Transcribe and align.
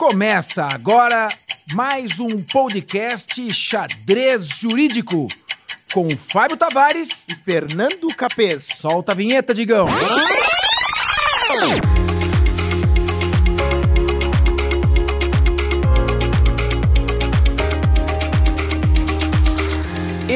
Começa 0.00 0.64
agora 0.64 1.28
mais 1.74 2.18
um 2.18 2.42
podcast 2.50 3.52
Xadrez 3.52 4.48
Jurídico 4.48 5.26
com 5.92 6.08
Fábio 6.08 6.56
Tavares 6.56 7.26
e 7.28 7.36
Fernando 7.36 8.08
Capês. 8.16 8.66
Solta 8.80 9.12
a 9.12 9.14
vinheta, 9.14 9.52
Digão. 9.52 9.84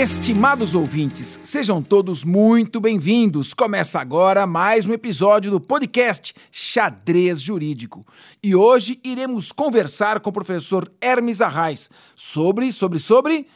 Estimados 0.05 0.75
ouvintes, 0.75 1.41
sejam 1.43 1.83
todos 1.83 2.25
muito 2.25 2.79
bem-vindos. 2.79 3.55
Começa 3.55 3.99
agora 3.99 4.47
mais 4.47 4.87
um 4.87 4.93
episódio 4.93 5.51
do 5.51 5.59
podcast 5.59 6.35
Xadrez 6.53 7.41
Jurídico. 7.41 8.07
E 8.43 8.55
hoje 8.55 9.01
iremos 9.03 9.51
conversar 9.51 10.21
com 10.21 10.29
o 10.29 10.33
professor 10.33 10.93
Hermes 11.01 11.41
Arraes 11.41 11.89
sobre, 12.15 12.71
sobre, 12.71 12.99
sobre 12.99 13.47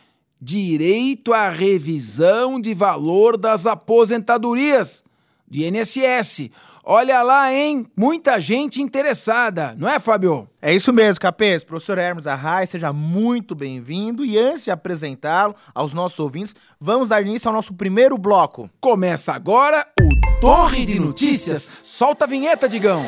direito 0.40 1.34
à 1.34 1.50
revisão 1.50 2.58
de 2.58 2.72
valor 2.72 3.36
das 3.36 3.66
aposentadorias 3.66 5.04
do 5.46 5.58
INSS. 5.58 6.50
Olha 6.90 7.20
lá, 7.22 7.52
hein? 7.52 7.84
Muita 7.94 8.40
gente 8.40 8.80
interessada, 8.80 9.74
não 9.76 9.86
é, 9.86 10.00
Fábio? 10.00 10.48
É 10.62 10.74
isso 10.74 10.90
mesmo, 10.90 11.20
Capês. 11.20 11.62
Professor 11.62 11.98
Hermes 11.98 12.26
Arraes, 12.26 12.70
seja 12.70 12.94
muito 12.94 13.54
bem-vindo. 13.54 14.24
E 14.24 14.38
antes 14.38 14.64
de 14.64 14.70
apresentá-lo 14.70 15.54
aos 15.74 15.92
nossos 15.92 16.18
ouvintes, 16.18 16.56
vamos 16.80 17.10
dar 17.10 17.20
início 17.20 17.46
ao 17.46 17.54
nosso 17.54 17.74
primeiro 17.74 18.16
bloco. 18.16 18.70
Começa 18.80 19.34
agora 19.34 19.86
o 20.00 20.40
Torre 20.40 20.86
de 20.86 20.98
Notícias. 20.98 21.70
Solta 21.82 22.24
a 22.24 22.28
vinheta, 22.28 22.66
Digão. 22.66 23.04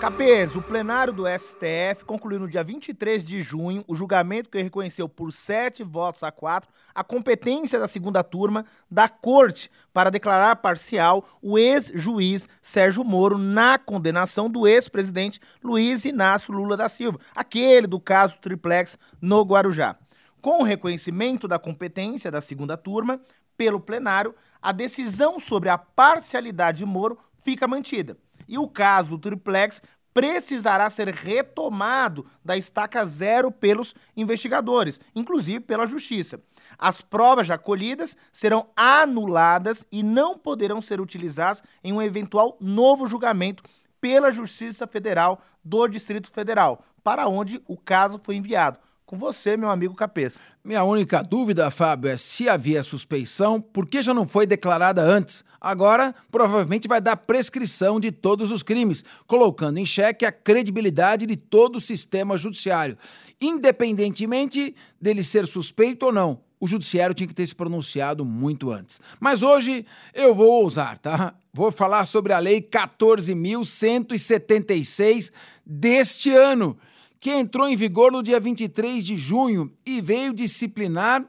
Capês, 0.00 0.54
o 0.54 0.62
plenário 0.62 1.12
do 1.12 1.24
STF 1.26 2.04
concluiu 2.06 2.38
no 2.38 2.48
dia 2.48 2.62
23 2.62 3.24
de 3.24 3.42
junho 3.42 3.84
o 3.88 3.96
julgamento 3.96 4.48
que 4.48 4.62
reconheceu 4.62 5.08
por 5.08 5.32
sete 5.32 5.82
votos 5.82 6.22
a 6.22 6.30
quatro 6.30 6.70
a 6.94 7.02
competência 7.02 7.80
da 7.80 7.88
segunda 7.88 8.22
turma 8.22 8.64
da 8.88 9.08
Corte 9.08 9.68
para 9.92 10.08
declarar 10.08 10.54
parcial 10.56 11.28
o 11.42 11.58
ex-juiz 11.58 12.48
Sérgio 12.62 13.02
Moro 13.02 13.36
na 13.36 13.76
condenação 13.76 14.48
do 14.48 14.68
ex-presidente 14.68 15.40
Luiz 15.64 16.04
Inácio 16.04 16.54
Lula 16.54 16.76
da 16.76 16.88
Silva, 16.88 17.18
aquele 17.34 17.88
do 17.88 17.98
caso 17.98 18.38
Triplex 18.38 18.96
no 19.20 19.42
Guarujá. 19.42 19.96
Com 20.40 20.60
o 20.60 20.64
reconhecimento 20.64 21.48
da 21.48 21.58
competência 21.58 22.30
da 22.30 22.40
segunda 22.40 22.76
turma 22.76 23.20
pelo 23.56 23.80
plenário, 23.80 24.32
a 24.62 24.70
decisão 24.70 25.40
sobre 25.40 25.68
a 25.68 25.76
parcialidade 25.76 26.78
de 26.78 26.86
Moro 26.86 27.18
fica 27.42 27.66
mantida 27.66 28.16
e 28.48 28.58
o 28.58 28.66
caso 28.66 29.10
do 29.10 29.18
triplex 29.18 29.82
precisará 30.14 30.90
ser 30.90 31.08
retomado 31.08 32.26
da 32.44 32.56
estaca 32.56 33.04
zero 33.04 33.52
pelos 33.52 33.94
investigadores, 34.16 34.98
inclusive 35.14 35.60
pela 35.60 35.86
justiça. 35.86 36.40
As 36.76 37.00
provas 37.00 37.46
já 37.46 37.56
colhidas 37.56 38.16
serão 38.32 38.68
anuladas 38.74 39.86
e 39.92 40.02
não 40.02 40.36
poderão 40.36 40.82
ser 40.82 41.00
utilizadas 41.00 41.62
em 41.84 41.92
um 41.92 42.02
eventual 42.02 42.56
novo 42.60 43.06
julgamento 43.06 43.62
pela 44.00 44.30
Justiça 44.30 44.86
Federal 44.86 45.40
do 45.64 45.86
Distrito 45.88 46.30
Federal, 46.30 46.84
para 47.02 47.28
onde 47.28 47.62
o 47.66 47.76
caso 47.76 48.20
foi 48.22 48.36
enviado. 48.36 48.78
Com 49.08 49.16
você, 49.16 49.56
meu 49.56 49.70
amigo 49.70 49.94
Cabeça. 49.94 50.38
Minha 50.62 50.84
única 50.84 51.22
dúvida, 51.22 51.70
Fábio, 51.70 52.10
é 52.10 52.18
se 52.18 52.46
havia 52.46 52.82
suspeição, 52.82 53.58
por 53.58 53.86
que 53.86 54.02
já 54.02 54.12
não 54.12 54.28
foi 54.28 54.46
declarada 54.46 55.00
antes? 55.00 55.42
Agora, 55.58 56.14
provavelmente 56.30 56.86
vai 56.86 57.00
dar 57.00 57.16
prescrição 57.16 57.98
de 57.98 58.12
todos 58.12 58.50
os 58.50 58.62
crimes, 58.62 59.02
colocando 59.26 59.78
em 59.78 59.86
xeque 59.86 60.26
a 60.26 60.32
credibilidade 60.32 61.24
de 61.24 61.36
todo 61.36 61.76
o 61.76 61.80
sistema 61.80 62.36
judiciário. 62.36 62.98
Independentemente 63.40 64.74
dele 65.00 65.24
ser 65.24 65.46
suspeito 65.46 66.04
ou 66.04 66.12
não, 66.12 66.42
o 66.60 66.68
judiciário 66.68 67.14
tinha 67.14 67.28
que 67.28 67.34
ter 67.34 67.46
se 67.46 67.54
pronunciado 67.54 68.26
muito 68.26 68.70
antes. 68.70 69.00
Mas 69.18 69.42
hoje 69.42 69.86
eu 70.12 70.34
vou 70.34 70.62
ousar, 70.62 70.98
tá? 70.98 71.32
Vou 71.50 71.72
falar 71.72 72.04
sobre 72.04 72.34
a 72.34 72.38
Lei 72.38 72.60
14.176 72.60 75.32
deste 75.64 76.30
ano 76.30 76.76
que 77.20 77.30
entrou 77.30 77.68
em 77.68 77.76
vigor 77.76 78.12
no 78.12 78.22
dia 78.22 78.38
23 78.38 79.04
de 79.04 79.16
junho 79.16 79.72
e 79.84 80.00
veio 80.00 80.32
disciplinar 80.32 81.24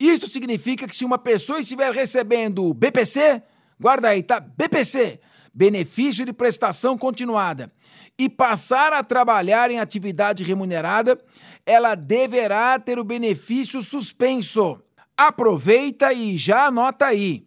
Isto 0.00 0.26
significa 0.26 0.88
que 0.88 0.96
se 0.96 1.04
uma 1.04 1.18
pessoa 1.18 1.60
estiver 1.60 1.92
recebendo 1.92 2.72
BPC, 2.72 3.42
guarda 3.78 4.08
aí, 4.08 4.22
tá? 4.22 4.40
BPC, 4.40 5.20
benefício 5.54 6.24
de 6.24 6.32
prestação 6.32 6.98
continuada, 6.98 7.72
e 8.18 8.28
passar 8.28 8.92
a 8.92 9.02
trabalhar 9.02 9.70
em 9.70 9.78
atividade 9.78 10.42
remunerada, 10.42 11.20
ela 11.64 11.94
deverá 11.94 12.78
ter 12.78 12.98
o 12.98 13.04
benefício 13.04 13.80
suspenso. 13.80 14.80
Aproveita 15.16 16.12
e 16.12 16.36
já 16.36 16.66
anota 16.66 17.06
aí. 17.06 17.46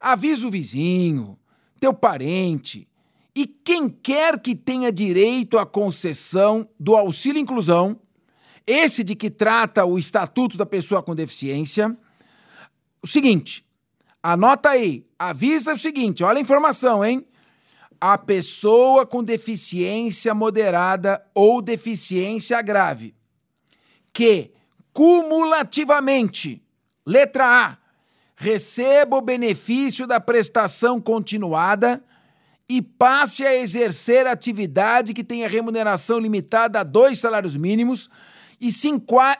Avisa 0.00 0.46
o 0.46 0.50
vizinho, 0.50 1.38
teu 1.80 1.92
parente 1.92 2.88
e 3.38 3.46
quem 3.46 3.88
quer 3.88 4.40
que 4.40 4.52
tenha 4.52 4.90
direito 4.90 5.58
à 5.58 5.64
concessão 5.64 6.68
do 6.76 6.96
auxílio 6.96 7.40
inclusão, 7.40 8.00
esse 8.66 9.04
de 9.04 9.14
que 9.14 9.30
trata 9.30 9.84
o 9.84 9.96
Estatuto 9.96 10.56
da 10.56 10.66
Pessoa 10.66 11.04
com 11.04 11.14
Deficiência. 11.14 11.96
O 13.00 13.06
seguinte, 13.06 13.64
anota 14.20 14.70
aí, 14.70 15.06
avisa 15.16 15.72
o 15.72 15.78
seguinte, 15.78 16.24
olha 16.24 16.38
a 16.38 16.40
informação, 16.40 17.04
hein? 17.04 17.24
A 18.00 18.16
pessoa 18.16 19.06
com 19.06 19.22
deficiência 19.22 20.34
moderada 20.34 21.24
ou 21.34 21.60
deficiência 21.60 22.60
grave, 22.62 23.14
que 24.12 24.52
cumulativamente, 24.92 26.62
letra 27.04 27.44
A, 27.46 27.78
receba 28.36 29.16
o 29.16 29.22
benefício 29.22 30.06
da 30.06 30.20
prestação 30.20 31.00
continuada 31.00 32.02
e 32.68 32.80
passe 32.82 33.44
a 33.44 33.54
exercer 33.54 34.26
atividade 34.26 35.14
que 35.14 35.24
tenha 35.24 35.48
remuneração 35.48 36.18
limitada 36.18 36.80
a 36.80 36.84
dois 36.84 37.18
salários 37.18 37.56
mínimos 37.56 38.08
e, 38.60 38.68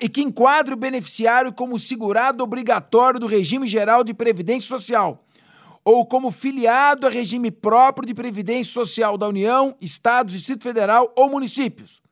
e 0.00 0.08
que 0.08 0.22
enquadre 0.22 0.74
o 0.74 0.76
beneficiário 0.76 1.52
como 1.52 1.78
segurado 1.78 2.42
obrigatório 2.42 3.20
do 3.20 3.26
regime 3.26 3.68
geral 3.68 4.02
de 4.02 4.14
previdência 4.14 4.68
social 4.68 5.24
ou 5.90 6.04
como 6.04 6.30
filiado 6.30 7.06
a 7.06 7.10
regime 7.10 7.50
próprio 7.50 8.06
de 8.06 8.12
previdência 8.12 8.70
social 8.70 9.16
da 9.16 9.26
União, 9.26 9.74
Estados, 9.80 10.34
Distrito 10.34 10.62
Federal 10.62 11.10
ou 11.16 11.30
municípios. 11.30 12.02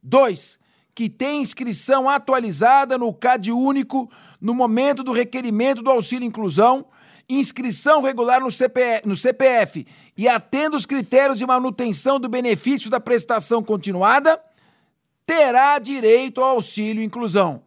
2. 0.00 0.60
Que 0.94 1.10
tem 1.10 1.42
inscrição 1.42 2.08
atualizada 2.08 2.96
no 2.96 3.12
CAD 3.12 3.50
único 3.50 4.08
no 4.40 4.54
momento 4.54 5.02
do 5.02 5.10
requerimento 5.10 5.82
do 5.82 5.90
auxílio 5.90 6.24
inclusão 6.24 6.86
inscrição 7.28 8.00
regular 8.00 8.40
no 8.40 8.52
CPF, 8.52 9.08
no 9.08 9.16
CPF 9.16 9.84
e 10.16 10.28
atendo 10.28 10.76
os 10.76 10.86
critérios 10.86 11.38
de 11.38 11.44
manutenção 11.44 12.20
do 12.20 12.28
benefício 12.28 12.88
da 12.88 13.00
prestação 13.00 13.60
continuada, 13.60 14.40
terá 15.26 15.80
direito 15.80 16.40
ao 16.40 16.50
auxílio 16.50 17.02
inclusão. 17.02 17.64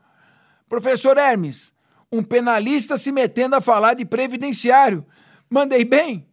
Professor 0.70 1.18
Hermes, 1.18 1.74
um 2.10 2.24
penalista 2.24 2.96
se 2.96 3.12
metendo 3.12 3.58
a 3.58 3.62
falar 3.62 3.96
de 3.96 4.06
previdenciário. 4.06 5.06
Mandei 5.50 5.84
bem? 5.84 6.28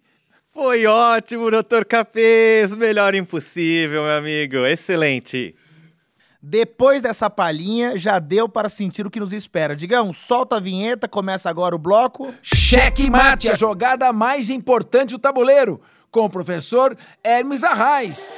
Foi 0.52 0.84
ótimo, 0.84 1.50
doutor 1.50 1.86
Capês. 1.86 2.70
Melhor 2.76 3.14
impossível, 3.14 4.02
meu 4.02 4.12
amigo. 4.12 4.66
Excelente. 4.66 5.54
Depois 6.42 7.00
dessa 7.00 7.30
palhinha, 7.30 7.96
já 7.96 8.18
deu 8.18 8.46
para 8.46 8.68
sentir 8.68 9.06
o 9.06 9.10
que 9.10 9.18
nos 9.18 9.32
espera. 9.32 9.74
Digão, 9.74 10.12
solta 10.12 10.56
a 10.56 10.60
vinheta, 10.60 11.08
começa 11.08 11.48
agora 11.48 11.74
o 11.74 11.78
bloco. 11.78 12.32
Cheque 12.42 13.08
mate, 13.08 13.50
a 13.50 13.54
jogada 13.54 14.12
mais 14.12 14.50
importante 14.50 15.12
do 15.12 15.18
tabuleiro, 15.18 15.80
com 16.10 16.26
o 16.26 16.30
professor 16.30 16.94
Hermes 17.24 17.64
Arraes. 17.64 18.28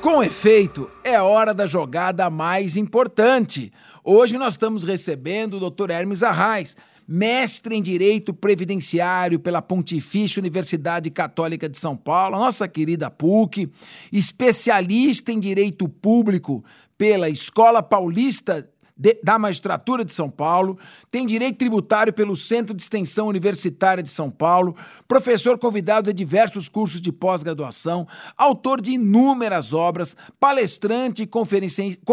Com 0.00 0.22
efeito, 0.22 0.88
é 1.02 1.20
hora 1.20 1.52
da 1.52 1.66
jogada 1.66 2.30
mais 2.30 2.76
importante. 2.76 3.72
Hoje 4.04 4.38
nós 4.38 4.54
estamos 4.54 4.84
recebendo 4.84 5.58
o 5.58 5.70
Dr. 5.70 5.90
Hermes 5.90 6.22
Arraes, 6.22 6.76
mestre 7.12 7.74
em 7.74 7.82
Direito 7.82 8.32
Previdenciário 8.32 9.40
pela 9.40 9.60
Pontifícia 9.60 10.38
Universidade 10.38 11.10
Católica 11.10 11.68
de 11.68 11.76
São 11.76 11.96
Paulo, 11.96 12.38
nossa 12.38 12.68
querida 12.68 13.10
PUC, 13.10 13.68
especialista 14.12 15.32
em 15.32 15.40
Direito 15.40 15.88
Público 15.88 16.64
pela 16.96 17.28
Escola 17.28 17.82
Paulista 17.82 18.70
de, 18.96 19.18
da 19.24 19.40
Magistratura 19.40 20.04
de 20.04 20.12
São 20.12 20.30
Paulo, 20.30 20.78
tem 21.10 21.26
direito 21.26 21.56
tributário 21.56 22.12
pelo 22.12 22.36
Centro 22.36 22.74
de 22.74 22.82
Extensão 22.82 23.26
Universitária 23.26 24.04
de 24.04 24.10
São 24.10 24.30
Paulo, 24.30 24.76
professor 25.08 25.58
convidado 25.58 26.12
de 26.12 26.12
diversos 26.12 26.68
cursos 26.68 27.00
de 27.00 27.10
pós-graduação, 27.10 28.06
autor 28.36 28.80
de 28.80 28.92
inúmeras 28.92 29.72
obras, 29.72 30.16
palestrante 30.38 31.28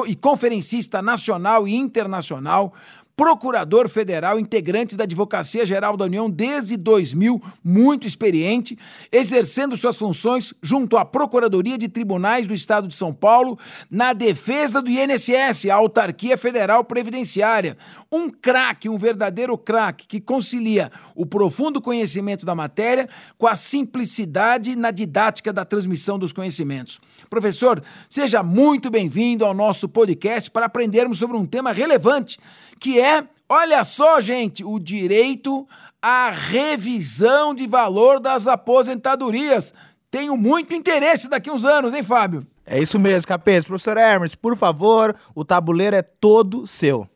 e 0.08 0.16
conferencista 0.16 1.02
nacional 1.02 1.68
e 1.68 1.76
internacional, 1.76 2.74
procurador 3.18 3.90
federal, 3.90 4.40
integrante 4.40 4.96
da 4.96 5.04
Advocacia 5.04 5.66
Geral 5.66 5.98
da 5.98 6.06
União 6.06 6.30
desde 6.30 6.78
2000, 6.78 7.42
muito 7.64 8.06
experiente, 8.06 8.78
exercendo 9.12 9.76
suas 9.76 9.98
funções 9.98 10.54
junto 10.62 10.96
à 10.98 11.04
Procuradoria 11.04 11.80
de 11.80 11.90
Tribunais 11.90 12.46
do 12.46 12.54
Estado 12.54 12.88
de 12.88 12.96
São 12.96 13.12
Paulo 13.12 13.58
na 13.90 14.14
defesa 14.14 14.84
do 14.84 14.92
INSS, 14.92 15.66
a 15.66 15.74
Autarquia 15.74 16.38
Federal 16.38 16.84
Previdenciária. 16.84 17.76
Um 18.12 18.30
craque, 18.30 18.88
um 18.88 18.98
verdadeiro 18.98 19.58
craque 19.58 20.08
que 20.08 20.22
concilia 20.22 20.92
o 21.14 21.26
profundo 21.26 21.82
conhecimento 21.82 22.46
da 22.46 22.56
matéria 22.56 23.10
com 23.38 23.48
a 23.48 23.56
simplicidade 23.56 24.76
na 24.76 24.92
didática 24.92 25.52
da 25.52 25.66
transmissão 25.66 26.18
dos 26.18 26.32
conhecimentos. 26.32 27.02
Professor, 27.30 27.84
seja 28.10 28.42
muito 28.42 28.90
bem-vindo 28.90 29.44
ao 29.44 29.54
nosso 29.54 29.90
podcast 29.90 30.50
para 30.50 30.68
aprendermos 30.68 31.18
sobre 31.18 31.36
um 31.36 31.46
tema 31.46 31.72
relevante 31.74 32.40
que 32.80 33.00
é, 33.00 33.24
olha 33.50 33.84
só, 33.84 34.22
gente, 34.22 34.64
o 34.64 34.80
direito 34.80 35.68
à 36.02 36.30
revisão 36.30 37.54
de 37.54 37.68
valor 37.68 38.20
das 38.20 38.48
aposentadorias. 38.48 39.74
Tenho 40.10 40.38
muito 40.38 40.74
interesse 40.74 41.30
daqui 41.30 41.52
uns 41.52 41.66
anos, 41.66 41.94
hein, 41.94 42.04
Fábio? 42.04 42.46
É 42.66 42.82
isso 42.82 43.00
mesmo, 43.00 43.28
Capês. 43.28 43.66
Professor 43.66 43.98
Hermes, 43.98 44.36
por 44.36 44.56
favor, 44.56 45.16
o 45.34 45.44
tabuleiro 45.44 45.96
é 45.96 46.02
todo 46.02 46.68
seu. 46.68 47.08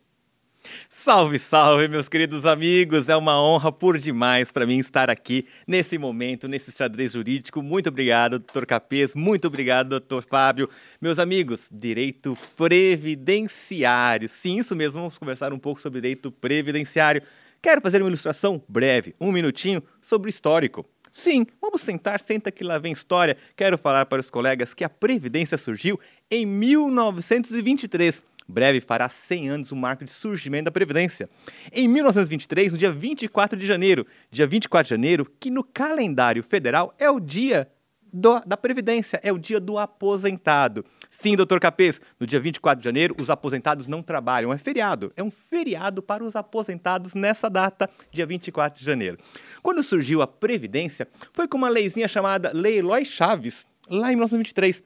Salve, 0.89 1.39
salve, 1.39 1.87
meus 1.87 2.07
queridos 2.07 2.45
amigos! 2.45 3.09
É 3.09 3.15
uma 3.15 3.41
honra 3.41 3.71
por 3.71 3.97
demais 3.97 4.51
para 4.51 4.65
mim 4.65 4.77
estar 4.77 5.09
aqui 5.09 5.45
nesse 5.65 5.97
momento, 5.97 6.47
nesse 6.47 6.71
xadrez 6.71 7.13
jurídico. 7.13 7.61
Muito 7.61 7.89
obrigado, 7.89 8.37
doutor 8.37 8.65
Capês. 8.65 9.15
Muito 9.15 9.47
obrigado, 9.47 9.89
doutor 9.89 10.23
Fábio. 10.23 10.69
Meus 11.01 11.17
amigos, 11.17 11.67
direito 11.71 12.37
previdenciário. 12.55 14.29
Sim, 14.29 14.57
isso 14.57 14.75
mesmo, 14.75 14.99
vamos 14.99 15.17
conversar 15.17 15.51
um 15.51 15.59
pouco 15.59 15.81
sobre 15.81 15.99
direito 15.99 16.31
previdenciário. 16.31 17.23
Quero 17.61 17.81
fazer 17.81 18.01
uma 18.01 18.09
ilustração 18.09 18.61
breve, 18.67 19.15
um 19.19 19.31
minutinho, 19.31 19.83
sobre 20.01 20.29
o 20.29 20.31
histórico. 20.31 20.85
Sim, 21.11 21.45
vamos 21.59 21.81
sentar, 21.81 22.21
senta 22.21 22.51
que 22.51 22.63
lá 22.63 22.77
vem 22.77 22.93
história. 22.93 23.35
Quero 23.55 23.77
falar 23.77 24.05
para 24.05 24.21
os 24.21 24.29
colegas 24.29 24.73
que 24.73 24.83
a 24.83 24.89
Previdência 24.89 25.57
surgiu 25.57 25.99
em 26.29 26.45
1923 26.45 28.23
breve 28.51 28.81
fará 28.81 29.09
100 29.09 29.49
anos 29.49 29.71
o 29.71 29.75
marco 29.75 30.05
de 30.05 30.11
surgimento 30.11 30.65
da 30.65 30.71
Previdência. 30.71 31.29
Em 31.71 31.87
1923, 31.87 32.73
no 32.73 32.77
dia 32.77 32.91
24 32.91 33.57
de 33.57 33.65
janeiro, 33.65 34.05
dia 34.29 34.45
24 34.45 34.85
de 34.85 34.89
janeiro, 34.89 35.25
que 35.39 35.49
no 35.49 35.63
calendário 35.63 36.43
federal 36.43 36.93
é 36.99 37.09
o 37.09 37.19
dia 37.19 37.67
do, 38.11 38.39
da 38.41 38.57
Previdência, 38.57 39.19
é 39.23 39.31
o 39.31 39.37
dia 39.37 39.59
do 39.59 39.77
aposentado. 39.77 40.83
Sim, 41.09 41.35
doutor 41.35 41.59
Capês, 41.59 41.99
no 42.19 42.27
dia 42.27 42.39
24 42.39 42.79
de 42.79 42.85
janeiro, 42.85 43.15
os 43.19 43.29
aposentados 43.29 43.87
não 43.87 44.01
trabalham, 44.01 44.51
é 44.51 44.57
feriado. 44.57 45.11
É 45.15 45.23
um 45.23 45.31
feriado 45.31 46.01
para 46.01 46.23
os 46.23 46.35
aposentados 46.35 47.13
nessa 47.13 47.49
data, 47.49 47.89
dia 48.11 48.25
24 48.25 48.79
de 48.79 48.85
janeiro. 48.85 49.17
Quando 49.61 49.83
surgiu 49.83 50.21
a 50.21 50.27
Previdência, 50.27 51.07
foi 51.33 51.47
com 51.47 51.57
uma 51.57 51.69
leizinha 51.69 52.07
chamada 52.07 52.51
Lei 52.53 52.79
Eloy 52.79 53.05
Chaves, 53.05 53.65
lá 53.89 54.11
em 54.11 54.15
1923, 54.15 54.83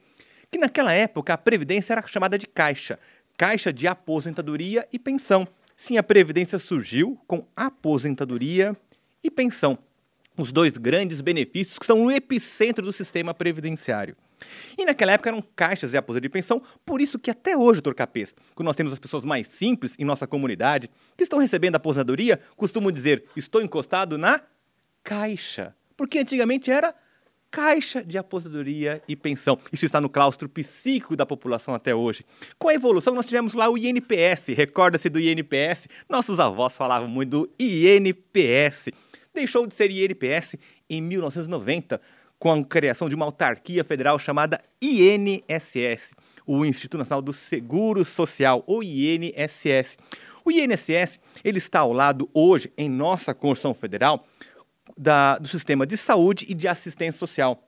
que 0.51 0.57
naquela 0.57 0.93
época 0.93 1.33
a 1.33 1.37
Previdência 1.37 1.93
era 1.93 2.05
chamada 2.07 2.37
de 2.37 2.47
Caixa. 2.47 2.99
Caixa 3.37 3.73
de 3.73 3.87
Aposentadoria 3.87 4.87
e 4.91 4.97
Pensão. 4.97 5.47
Sim, 5.75 5.97
a 5.97 6.03
Previdência 6.03 6.57
surgiu 6.57 7.19
com 7.27 7.45
aposentadoria 7.55 8.75
e 9.21 9.29
pensão. 9.29 9.77
Os 10.37 10.51
dois 10.51 10.77
grandes 10.77 11.19
benefícios 11.21 11.77
que 11.77 11.85
são 11.85 12.03
no 12.03 12.11
epicentro 12.11 12.85
do 12.85 12.93
sistema 12.93 13.33
previdenciário. 13.33 14.15
E 14.77 14.85
naquela 14.85 15.13
época 15.13 15.29
eram 15.29 15.43
caixas 15.55 15.91
de 15.91 15.97
aposentadoria 15.97 16.29
e 16.29 16.41
pensão, 16.41 16.61
por 16.85 17.01
isso 17.01 17.17
que 17.19 17.31
até 17.31 17.57
hoje, 17.57 17.81
doutor 17.81 17.95
Capês, 17.95 18.35
quando 18.53 18.67
nós 18.67 18.75
temos 18.75 18.93
as 18.93 18.99
pessoas 18.99 19.25
mais 19.25 19.47
simples 19.47 19.95
em 19.97 20.05
nossa 20.05 20.27
comunidade 20.27 20.89
que 21.17 21.23
estão 21.23 21.39
recebendo 21.39 21.75
aposentadoria, 21.75 22.39
costumam 22.55 22.91
dizer: 22.91 23.25
estou 23.35 23.61
encostado 23.61 24.17
na 24.17 24.41
caixa. 25.03 25.75
Porque 25.97 26.19
antigamente 26.19 26.69
era 26.69 26.93
Caixa 27.51 28.03
de 28.03 28.17
Aposentadoria 28.17 29.01
e 29.07 29.15
Pensão. 29.15 29.57
Isso 29.71 29.85
está 29.85 30.01
no 30.01 30.09
claustro 30.09 30.49
psíquico 30.49 31.15
da 31.15 31.25
população 31.25 31.73
até 31.73 31.95
hoje. 31.95 32.25
Com 32.59 32.67
a 32.67 32.73
evolução, 32.73 33.15
nós 33.15 33.25
tivemos 33.25 33.53
lá 33.53 33.69
o 33.69 33.77
INPS. 33.77 34.47
Recorda-se 34.55 35.09
do 35.09 35.19
INPS? 35.19 35.87
Nossos 36.09 36.39
avós 36.39 36.75
falavam 36.75 37.07
muito 37.07 37.29
do 37.29 37.49
INPS. 37.59 38.89
Deixou 39.33 39.65
de 39.67 39.73
ser 39.73 39.89
INPS 39.91 40.55
em 40.89 41.01
1990, 41.01 41.99
com 42.37 42.51
a 42.51 42.63
criação 42.63 43.09
de 43.09 43.15
uma 43.15 43.25
autarquia 43.25 43.83
federal 43.83 44.19
chamada 44.19 44.61
INSS, 44.81 46.13
o 46.45 46.65
Instituto 46.65 46.99
Nacional 46.99 47.21
do 47.21 47.33
Seguro 47.33 48.05
Social, 48.05 48.63
o 48.67 48.83
INSS. 48.83 49.97
O 50.43 50.51
INSS 50.51 51.19
ele 51.43 51.57
está 51.57 51.79
ao 51.79 51.91
lado 51.91 52.29
hoje, 52.33 52.71
em 52.77 52.89
nossa 52.89 53.33
Constituição 53.33 53.73
Federal, 53.73 54.25
da, 54.97 55.37
do 55.37 55.47
sistema 55.47 55.85
de 55.85 55.97
saúde 55.97 56.45
e 56.47 56.53
de 56.53 56.67
assistência 56.67 57.19
social, 57.19 57.67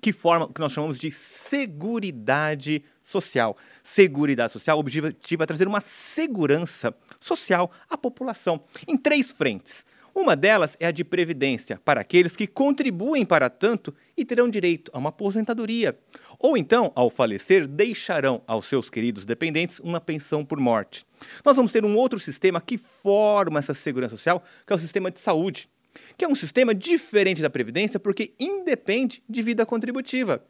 que 0.00 0.12
forma 0.12 0.46
o 0.46 0.52
que 0.52 0.60
nós 0.60 0.72
chamamos 0.72 0.98
de 0.98 1.10
seguridade 1.10 2.84
social. 3.02 3.56
Seguridade 3.82 4.52
social, 4.52 4.76
o 4.76 4.80
objetivo 4.80 5.42
é 5.42 5.46
trazer 5.46 5.68
uma 5.68 5.80
segurança 5.80 6.94
social 7.20 7.70
à 7.88 7.96
população 7.96 8.60
em 8.86 8.96
três 8.96 9.30
frentes. 9.30 9.84
Uma 10.14 10.36
delas 10.36 10.76
é 10.78 10.86
a 10.86 10.90
de 10.90 11.04
previdência, 11.04 11.80
para 11.82 12.02
aqueles 12.02 12.36
que 12.36 12.46
contribuem 12.46 13.24
para 13.24 13.48
tanto 13.48 13.94
e 14.14 14.26
terão 14.26 14.46
direito 14.46 14.90
a 14.92 14.98
uma 14.98 15.08
aposentadoria. 15.08 15.98
Ou 16.38 16.54
então, 16.54 16.92
ao 16.94 17.08
falecer, 17.08 17.66
deixarão 17.66 18.42
aos 18.46 18.66
seus 18.66 18.90
queridos 18.90 19.24
dependentes 19.24 19.78
uma 19.78 20.02
pensão 20.02 20.44
por 20.44 20.60
morte. 20.60 21.06
Nós 21.42 21.56
vamos 21.56 21.72
ter 21.72 21.82
um 21.82 21.96
outro 21.96 22.18
sistema 22.18 22.60
que 22.60 22.76
forma 22.76 23.58
essa 23.58 23.72
segurança 23.72 24.16
social, 24.16 24.44
que 24.66 24.72
é 24.72 24.76
o 24.76 24.78
sistema 24.78 25.10
de 25.10 25.18
saúde 25.18 25.70
que 26.16 26.24
é 26.24 26.28
um 26.28 26.34
sistema 26.34 26.74
diferente 26.74 27.42
da 27.42 27.50
Previdência 27.50 28.00
porque 28.00 28.34
independe 28.38 29.22
de 29.28 29.42
vida 29.42 29.64
contributiva. 29.66 30.44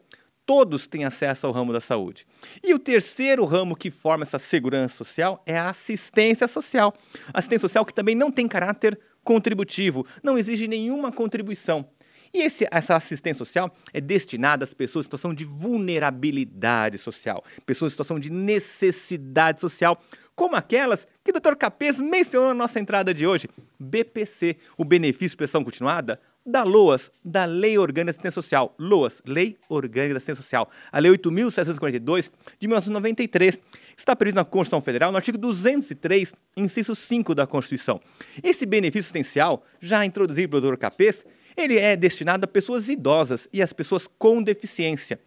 Todos 0.45 0.87
têm 0.89 1.05
acesso 1.05 1.47
ao 1.47 1.53
ramo 1.53 1.73
da 1.73 1.81
saúde. 1.81 2.27
E 2.63 2.75
o 2.75 2.79
terceiro 2.79 3.45
ramo 3.45 3.77
que 3.77 3.91
forma 3.91 4.25
essa 4.25 4.39
segurança 4.39 4.97
social 4.97 5.43
é 5.47 5.57
a 5.57 5.71
assistência 5.71 6.49
social. 6.49 6.93
Assistência 7.33 7.69
social 7.69 7.85
que 7.85 7.95
também 7.95 8.17
não 8.17 8.31
tem 8.31 8.49
caráter 8.49 8.99
contributivo, 9.23 10.05
não 10.23 10.37
exige 10.37 10.67
nenhuma 10.67 11.13
contribuição. 11.13 11.89
E 12.35 12.41
esse, 12.41 12.67
essa 12.71 12.97
assistência 12.97 13.39
social 13.39 13.75
é 13.93 14.01
destinada 14.01 14.65
às 14.65 14.73
pessoas 14.73 15.05
em 15.05 15.07
situação 15.07 15.35
de 15.35 15.45
vulnerabilidade 15.45 16.97
social, 16.97 17.45
pessoas 17.67 17.91
em 17.91 17.93
situação 17.93 18.19
de 18.19 18.33
necessidade 18.33 19.61
social, 19.61 20.03
como 20.43 20.57
aquelas 20.57 21.07
que 21.23 21.31
o 21.31 21.35
Dr. 21.35 21.55
Capês 21.55 22.01
mencionou 22.01 22.49
na 22.49 22.55
nossa 22.55 22.81
entrada 22.81 23.15
de 23.15 23.25
hoje. 23.25 23.49
BPC, 23.79 24.57
o 24.77 24.85
benefício 24.85 25.29
de 25.29 25.37
prestação 25.37 25.63
continuada, 25.63 26.19
da 26.45 26.65
LOAS, 26.65 27.13
da 27.25 27.45
Lei 27.45 27.79
Orgânica 27.79 28.07
de 28.07 28.11
Assistência 28.11 28.43
Social. 28.43 28.75
LOAS, 28.77 29.23
Lei 29.25 29.57
Orgânica 29.69 30.15
de 30.15 30.17
Assistência 30.17 30.43
Social. 30.43 30.69
A 30.91 30.99
Lei 30.99 31.13
8.742 31.13 32.33
de 32.59 32.67
1993 32.67 33.61
está 33.97 34.17
previsto 34.17 34.35
na 34.35 34.45
Constituição 34.45 34.81
Federal 34.81 35.13
no 35.13 35.17
artigo 35.17 35.39
203, 35.39 36.35
inciso 36.57 36.97
5 36.97 37.37
da 37.37 37.47
Constituição. 37.47 38.01
Esse 38.43 38.67
benefício 38.67 39.03
assistencial, 39.03 39.65
já 39.81 40.05
introduzido 40.05 40.49
pelo 40.49 40.73
Dr. 40.73 40.77
Capês, 40.77 41.25
ele 41.57 41.79
é 41.79 41.95
destinado 41.95 42.47
a 42.47 42.49
pessoas 42.49 42.89
idosas 42.89 43.47
e 43.53 43.63
às 43.63 43.73
pessoas 43.73 44.09
com 44.19 44.43
deficiência. 44.43 45.21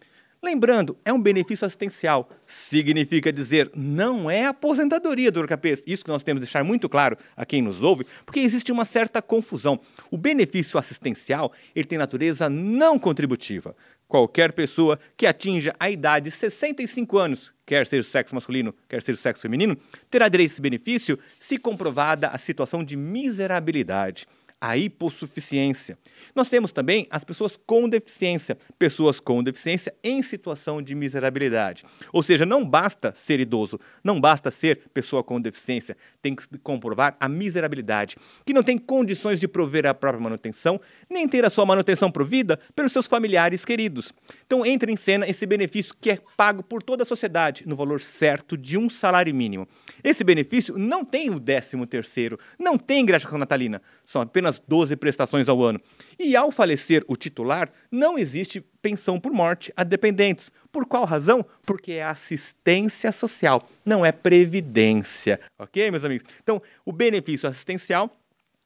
Lembrando, 0.46 0.96
é 1.04 1.12
um 1.12 1.20
benefício 1.20 1.66
assistencial. 1.66 2.30
Significa 2.46 3.32
dizer, 3.32 3.68
não 3.74 4.30
é 4.30 4.46
aposentadoria, 4.46 5.32
doutor 5.32 5.48
Capês. 5.48 5.82
Isso 5.84 6.04
que 6.04 6.08
nós 6.08 6.22
temos 6.22 6.38
que 6.38 6.44
deixar 6.44 6.62
muito 6.62 6.88
claro 6.88 7.18
a 7.36 7.44
quem 7.44 7.60
nos 7.60 7.82
ouve, 7.82 8.06
porque 8.24 8.38
existe 8.38 8.70
uma 8.70 8.84
certa 8.84 9.20
confusão. 9.20 9.80
O 10.08 10.16
benefício 10.16 10.78
assistencial 10.78 11.52
ele 11.74 11.88
tem 11.88 11.98
natureza 11.98 12.48
não 12.48 12.96
contributiva. 12.96 13.74
Qualquer 14.06 14.52
pessoa 14.52 15.00
que 15.16 15.26
atinja 15.26 15.74
a 15.80 15.90
idade 15.90 16.26
de 16.26 16.30
65 16.30 17.18
anos, 17.18 17.52
quer 17.66 17.82
o 17.82 18.04
sexo 18.04 18.32
masculino, 18.32 18.72
quer 18.88 18.98
o 19.02 19.16
sexo 19.16 19.42
feminino, 19.42 19.76
terá 20.08 20.28
direito 20.28 20.50
a 20.50 20.52
esse 20.52 20.62
benefício 20.62 21.18
se 21.40 21.58
comprovada 21.58 22.28
a 22.28 22.38
situação 22.38 22.84
de 22.84 22.96
miserabilidade 22.96 24.28
a 24.66 24.76
hipossuficiência. 24.76 25.96
Nós 26.34 26.48
temos 26.48 26.72
também 26.72 27.06
as 27.08 27.22
pessoas 27.22 27.56
com 27.56 27.88
deficiência, 27.88 28.58
pessoas 28.76 29.20
com 29.20 29.40
deficiência 29.40 29.94
em 30.02 30.20
situação 30.24 30.82
de 30.82 30.92
miserabilidade. 30.92 31.84
Ou 32.12 32.20
seja, 32.20 32.44
não 32.44 32.64
basta 32.64 33.14
ser 33.16 33.38
idoso, 33.38 33.78
não 34.02 34.20
basta 34.20 34.50
ser 34.50 34.80
pessoa 34.92 35.22
com 35.22 35.40
deficiência, 35.40 35.96
tem 36.20 36.34
que 36.34 36.44
comprovar 36.58 37.16
a 37.20 37.28
miserabilidade, 37.28 38.16
que 38.44 38.52
não 38.52 38.62
tem 38.64 38.76
condições 38.76 39.38
de 39.38 39.46
prover 39.46 39.86
a 39.86 39.94
própria 39.94 40.20
manutenção, 40.20 40.80
nem 41.08 41.28
ter 41.28 41.44
a 41.44 41.50
sua 41.50 41.64
manutenção 41.64 42.10
provida 42.10 42.58
pelos 42.74 42.90
seus 42.90 43.06
familiares 43.06 43.64
queridos. 43.64 44.12
Então 44.46 44.66
entra 44.66 44.90
em 44.90 44.96
cena 44.96 45.28
esse 45.28 45.46
benefício 45.46 45.94
que 46.00 46.10
é 46.10 46.18
pago 46.36 46.64
por 46.64 46.82
toda 46.82 47.04
a 47.04 47.06
sociedade 47.06 47.62
no 47.68 47.76
valor 47.76 48.00
certo 48.00 48.56
de 48.56 48.76
um 48.76 48.90
salário 48.90 49.32
mínimo. 49.32 49.68
Esse 50.02 50.24
benefício 50.24 50.76
não 50.76 51.04
tem 51.04 51.30
o 51.30 51.38
décimo 51.38 51.86
terceiro, 51.86 52.36
não 52.58 52.76
tem 52.76 53.06
gratificação 53.06 53.38
natalina, 53.38 53.80
são 54.04 54.22
apenas 54.22 54.55
apenas 54.56 54.62
12 54.66 54.96
prestações 54.96 55.48
ao 55.48 55.62
ano. 55.62 55.80
E 56.18 56.34
ao 56.36 56.50
falecer 56.50 57.04
o 57.06 57.16
titular, 57.16 57.70
não 57.90 58.18
existe 58.18 58.60
pensão 58.80 59.18
por 59.20 59.32
morte 59.32 59.72
a 59.76 59.84
dependentes. 59.84 60.50
Por 60.72 60.86
qual 60.86 61.04
razão? 61.04 61.44
Porque 61.64 61.92
é 61.92 62.04
assistência 62.04 63.12
social, 63.12 63.68
não 63.84 64.04
é 64.04 64.12
previdência. 64.12 65.40
Ok, 65.58 65.90
meus 65.90 66.04
amigos? 66.04 66.26
Então, 66.42 66.62
o 66.84 66.92
benefício 66.92 67.48
assistencial 67.48 68.10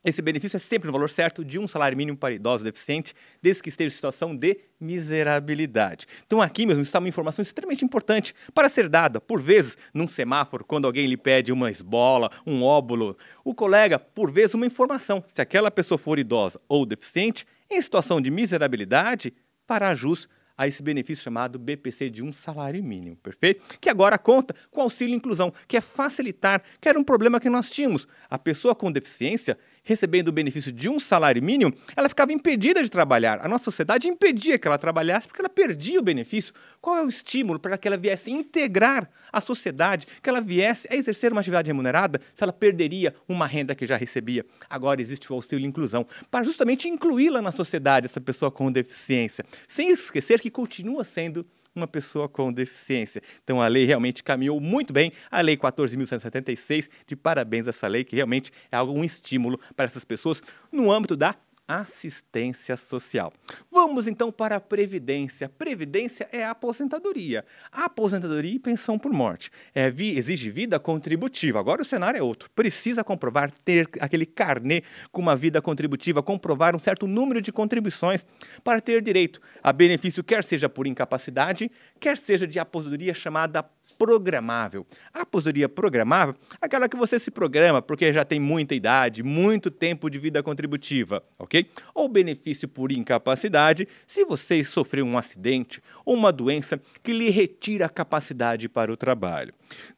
esse 0.04 0.22
benefício 0.22 0.56
é 0.56 0.60
sempre 0.60 0.86
no 0.86 0.92
valor 0.92 1.10
certo 1.10 1.44
de 1.44 1.58
um 1.58 1.66
salário 1.66 1.96
mínimo 1.96 2.16
para 2.16 2.34
idoso 2.34 2.64
deficiente, 2.64 3.14
desde 3.42 3.62
que 3.62 3.68
esteja 3.68 3.88
em 3.88 3.94
situação 3.94 4.34
de 4.34 4.58
miserabilidade. 4.80 6.06
Então, 6.26 6.40
aqui 6.40 6.64
mesmo 6.64 6.82
está 6.82 6.98
uma 6.98 7.08
informação 7.08 7.42
extremamente 7.42 7.84
importante 7.84 8.34
para 8.54 8.68
ser 8.68 8.88
dada, 8.88 9.20
por 9.20 9.40
vezes, 9.40 9.76
num 9.92 10.08
semáforo, 10.08 10.64
quando 10.64 10.86
alguém 10.86 11.06
lhe 11.06 11.16
pede 11.16 11.52
uma 11.52 11.70
esbola, 11.70 12.30
um 12.46 12.62
óbulo. 12.62 13.16
O 13.44 13.54
colega, 13.54 13.98
por 13.98 14.30
vezes, 14.30 14.54
uma 14.54 14.66
informação. 14.66 15.22
Se 15.26 15.42
aquela 15.42 15.70
pessoa 15.70 15.98
for 15.98 16.18
idosa 16.18 16.58
ou 16.66 16.86
deficiente, 16.86 17.46
em 17.70 17.80
situação 17.82 18.20
de 18.20 18.30
miserabilidade, 18.30 19.34
para 19.66 19.94
jus 19.94 20.28
a 20.60 20.66
esse 20.66 20.82
benefício 20.82 21.24
chamado 21.24 21.58
BPC 21.58 22.10
de 22.10 22.22
um 22.22 22.34
salário 22.34 22.84
mínimo, 22.84 23.16
perfeito? 23.16 23.64
Que 23.80 23.88
agora 23.88 24.18
conta 24.18 24.54
com 24.70 24.82
auxílio 24.82 25.14
inclusão, 25.14 25.50
que 25.66 25.74
é 25.74 25.80
facilitar, 25.80 26.62
que 26.78 26.86
era 26.86 26.98
um 26.98 27.02
problema 27.02 27.40
que 27.40 27.48
nós 27.48 27.70
tínhamos. 27.70 28.06
A 28.28 28.38
pessoa 28.38 28.74
com 28.74 28.92
deficiência 28.92 29.56
recebendo 29.82 30.28
o 30.28 30.32
benefício 30.32 30.72
de 30.72 30.88
um 30.88 30.98
salário 30.98 31.42
mínimo, 31.42 31.72
ela 31.96 32.08
ficava 32.08 32.32
impedida 32.32 32.82
de 32.82 32.90
trabalhar. 32.90 33.44
A 33.44 33.48
nossa 33.48 33.64
sociedade 33.64 34.08
impedia 34.08 34.58
que 34.58 34.66
ela 34.66 34.78
trabalhasse 34.78 35.26
porque 35.26 35.40
ela 35.40 35.48
perdia 35.48 35.98
o 35.98 36.02
benefício. 36.02 36.52
Qual 36.80 36.96
é 36.96 37.04
o 37.04 37.08
estímulo 37.08 37.58
para 37.58 37.76
que 37.76 37.88
ela 37.88 37.96
viesse 37.96 38.30
integrar 38.30 39.10
a 39.32 39.40
sociedade, 39.40 40.06
que 40.22 40.28
ela 40.28 40.40
viesse 40.40 40.88
a 40.90 40.96
exercer 40.96 41.32
uma 41.32 41.40
atividade 41.40 41.68
remunerada 41.68 42.20
se 42.34 42.42
ela 42.42 42.52
perderia 42.52 43.14
uma 43.28 43.46
renda 43.46 43.74
que 43.74 43.86
já 43.86 43.96
recebia? 43.96 44.44
Agora 44.68 45.00
existe 45.00 45.32
o 45.32 45.34
auxílio 45.34 45.66
inclusão 45.66 46.06
para 46.30 46.44
justamente 46.44 46.88
incluí-la 46.88 47.42
na 47.42 47.52
sociedade, 47.52 48.06
essa 48.06 48.20
pessoa 48.20 48.50
com 48.50 48.70
deficiência, 48.70 49.44
sem 49.68 49.90
esquecer 49.90 50.40
que 50.40 50.50
continua 50.50 51.04
sendo 51.04 51.46
uma 51.74 51.86
pessoa 51.86 52.28
com 52.28 52.52
deficiência. 52.52 53.22
Então 53.42 53.60
a 53.60 53.68
lei 53.68 53.84
realmente 53.84 54.22
caminhou 54.22 54.60
muito 54.60 54.92
bem, 54.92 55.12
a 55.30 55.40
lei 55.40 55.56
14.176, 55.56 56.88
de 57.06 57.16
parabéns 57.16 57.66
a 57.66 57.70
essa 57.70 57.86
lei, 57.86 58.04
que 58.04 58.16
realmente 58.16 58.52
é 58.70 58.76
algo, 58.76 58.92
um 58.92 59.04
estímulo 59.04 59.58
para 59.76 59.86
essas 59.86 60.04
pessoas 60.04 60.42
no 60.72 60.90
âmbito 60.90 61.16
da 61.16 61.34
assistência 61.78 62.76
social. 62.76 63.32
Vamos 63.70 64.06
então 64.06 64.32
para 64.32 64.56
a 64.56 64.60
previdência. 64.60 65.48
Previdência 65.48 66.28
é 66.32 66.44
a 66.44 66.50
aposentadoria. 66.50 67.44
A 67.70 67.84
aposentadoria 67.84 68.54
e 68.54 68.58
pensão 68.58 68.98
por 68.98 69.12
morte. 69.12 69.50
É, 69.74 69.90
vi, 69.90 70.16
exige 70.16 70.50
vida 70.50 70.80
contributiva. 70.80 71.60
Agora 71.60 71.82
o 71.82 71.84
cenário 71.84 72.18
é 72.18 72.22
outro. 72.22 72.50
Precisa 72.54 73.04
comprovar 73.04 73.52
ter 73.64 73.88
aquele 74.00 74.26
carnê 74.26 74.82
com 75.12 75.20
uma 75.20 75.36
vida 75.36 75.62
contributiva, 75.62 76.22
comprovar 76.22 76.74
um 76.74 76.78
certo 76.78 77.06
número 77.06 77.40
de 77.40 77.52
contribuições 77.52 78.26
para 78.64 78.80
ter 78.80 79.02
direito 79.02 79.40
a 79.62 79.72
benefício, 79.72 80.24
quer 80.24 80.42
seja 80.42 80.68
por 80.68 80.86
incapacidade, 80.86 81.70
quer 81.98 82.16
seja 82.16 82.46
de 82.46 82.58
aposentadoria 82.58 83.14
chamada 83.14 83.64
programável. 84.00 84.86
A 85.12 85.20
aposentadoria 85.20 85.68
programável, 85.68 86.34
aquela 86.58 86.88
que 86.88 86.96
você 86.96 87.18
se 87.18 87.30
programa 87.30 87.82
porque 87.82 88.10
já 88.14 88.24
tem 88.24 88.40
muita 88.40 88.74
idade, 88.74 89.22
muito 89.22 89.70
tempo 89.70 90.08
de 90.08 90.18
vida 90.18 90.42
contributiva, 90.42 91.22
ok? 91.38 91.68
Ou 91.94 92.08
benefício 92.08 92.66
por 92.66 92.90
incapacidade, 92.90 93.86
se 94.06 94.24
você 94.24 94.64
sofreu 94.64 95.04
um 95.04 95.18
acidente 95.18 95.82
ou 96.02 96.14
uma 96.14 96.32
doença 96.32 96.80
que 97.02 97.12
lhe 97.12 97.28
retira 97.28 97.84
a 97.84 97.90
capacidade 97.90 98.70
para 98.70 98.90
o 98.90 98.96
trabalho. 98.96 99.52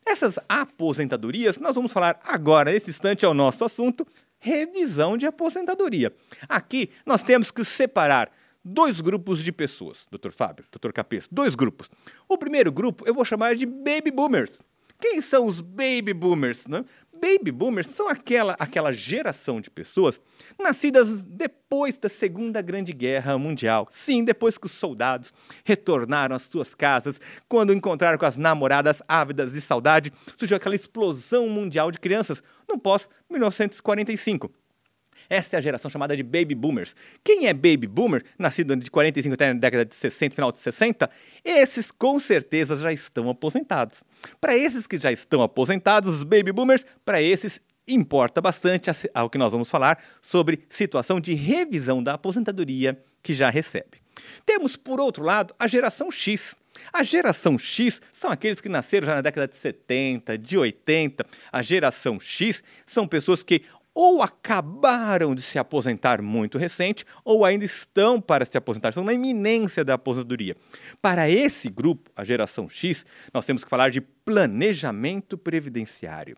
Essas 0.04 0.36
aposentadorias, 0.48 1.58
nós 1.58 1.76
vamos 1.76 1.92
falar 1.92 2.18
agora, 2.24 2.72
nesse 2.72 2.90
instante, 2.90 3.24
é 3.24 3.28
o 3.28 3.34
nosso 3.34 3.64
assunto, 3.64 4.04
revisão 4.40 5.16
de 5.16 5.26
aposentadoria. 5.26 6.12
Aqui 6.48 6.90
nós 7.06 7.22
temos 7.22 7.52
que 7.52 7.64
separar 7.64 8.32
dois 8.64 9.00
grupos 9.00 9.42
de 9.42 9.52
pessoas, 9.52 10.06
Dr. 10.10 10.30
Fábio, 10.30 10.64
Dr. 10.70 10.92
Capês, 10.92 11.28
dois 11.30 11.54
grupos. 11.54 11.90
O 12.28 12.38
primeiro 12.38 12.70
grupo 12.70 13.04
eu 13.06 13.14
vou 13.14 13.24
chamar 13.24 13.54
de 13.54 13.66
baby 13.66 14.10
boomers. 14.10 14.60
Quem 15.02 15.20
são 15.20 15.46
os 15.46 15.60
baby 15.60 16.14
boomers? 16.14 16.64
Né? 16.68 16.84
Baby 17.12 17.50
boomers 17.50 17.88
são 17.88 18.08
aquela, 18.08 18.54
aquela 18.56 18.92
geração 18.92 19.60
de 19.60 19.68
pessoas 19.68 20.20
nascidas 20.56 21.22
depois 21.22 21.98
da 21.98 22.08
Segunda 22.08 22.62
Grande 22.62 22.92
Guerra 22.92 23.36
Mundial. 23.36 23.88
Sim, 23.90 24.24
depois 24.24 24.56
que 24.56 24.66
os 24.66 24.72
soldados 24.72 25.34
retornaram 25.64 26.36
às 26.36 26.42
suas 26.42 26.72
casas, 26.72 27.20
quando 27.48 27.72
encontraram 27.72 28.16
com 28.16 28.26
as 28.26 28.36
namoradas 28.36 29.02
ávidas 29.08 29.52
de 29.52 29.60
saudade, 29.60 30.12
surgiu 30.38 30.56
aquela 30.56 30.76
explosão 30.76 31.48
mundial 31.48 31.90
de 31.90 31.98
crianças 31.98 32.40
no 32.68 32.78
pós-1945. 32.78 34.50
Essa 35.28 35.56
é 35.56 35.58
a 35.58 35.62
geração 35.62 35.90
chamada 35.90 36.16
de 36.16 36.22
Baby 36.22 36.54
Boomers. 36.54 36.94
Quem 37.22 37.46
é 37.46 37.54
Baby 37.54 37.86
Boomer, 37.86 38.24
nascido 38.38 38.76
de 38.76 38.90
45 38.90 39.34
até 39.34 39.50
a 39.50 39.52
década 39.52 39.84
de 39.84 39.94
60, 39.94 40.34
final 40.34 40.52
de 40.52 40.58
60, 40.58 41.10
esses 41.44 41.90
com 41.90 42.18
certeza 42.18 42.76
já 42.76 42.92
estão 42.92 43.28
aposentados. 43.28 44.02
Para 44.40 44.56
esses 44.56 44.86
que 44.86 44.98
já 44.98 45.12
estão 45.12 45.42
aposentados, 45.42 46.14
os 46.14 46.24
Baby 46.24 46.52
Boomers, 46.52 46.86
para 47.04 47.20
esses 47.20 47.60
importa 47.86 48.40
bastante 48.40 48.90
ao 49.12 49.28
que 49.28 49.38
nós 49.38 49.52
vamos 49.52 49.68
falar 49.68 50.02
sobre 50.20 50.64
situação 50.68 51.20
de 51.20 51.34
revisão 51.34 52.02
da 52.02 52.14
aposentadoria 52.14 53.02
que 53.22 53.34
já 53.34 53.50
recebe. 53.50 54.02
Temos, 54.44 54.76
por 54.76 55.00
outro 55.00 55.24
lado, 55.24 55.54
a 55.58 55.66
geração 55.66 56.10
X. 56.10 56.56
A 56.92 57.02
geração 57.02 57.58
X 57.58 58.00
são 58.12 58.30
aqueles 58.30 58.60
que 58.60 58.68
nasceram 58.68 59.06
já 59.06 59.14
na 59.16 59.20
década 59.20 59.46
de 59.46 59.56
70, 59.56 60.38
de 60.38 60.56
80. 60.56 61.26
A 61.50 61.62
geração 61.62 62.18
X 62.18 62.62
são 62.86 63.06
pessoas 63.06 63.42
que 63.42 63.62
ou 63.94 64.22
acabaram 64.22 65.34
de 65.34 65.42
se 65.42 65.58
aposentar 65.58 66.22
muito 66.22 66.58
recente, 66.58 67.04
ou 67.24 67.44
ainda 67.44 67.64
estão 67.64 68.20
para 68.20 68.44
se 68.44 68.56
aposentar, 68.56 68.90
estão 68.90 69.04
na 69.04 69.12
iminência 69.12 69.84
da 69.84 69.94
aposentadoria. 69.94 70.56
Para 71.00 71.28
esse 71.28 71.68
grupo, 71.68 72.10
a 72.16 72.24
geração 72.24 72.68
X, 72.68 73.04
nós 73.32 73.44
temos 73.44 73.64
que 73.64 73.70
falar 73.70 73.90
de 73.90 74.00
planejamento 74.00 75.36
previdenciário. 75.36 76.36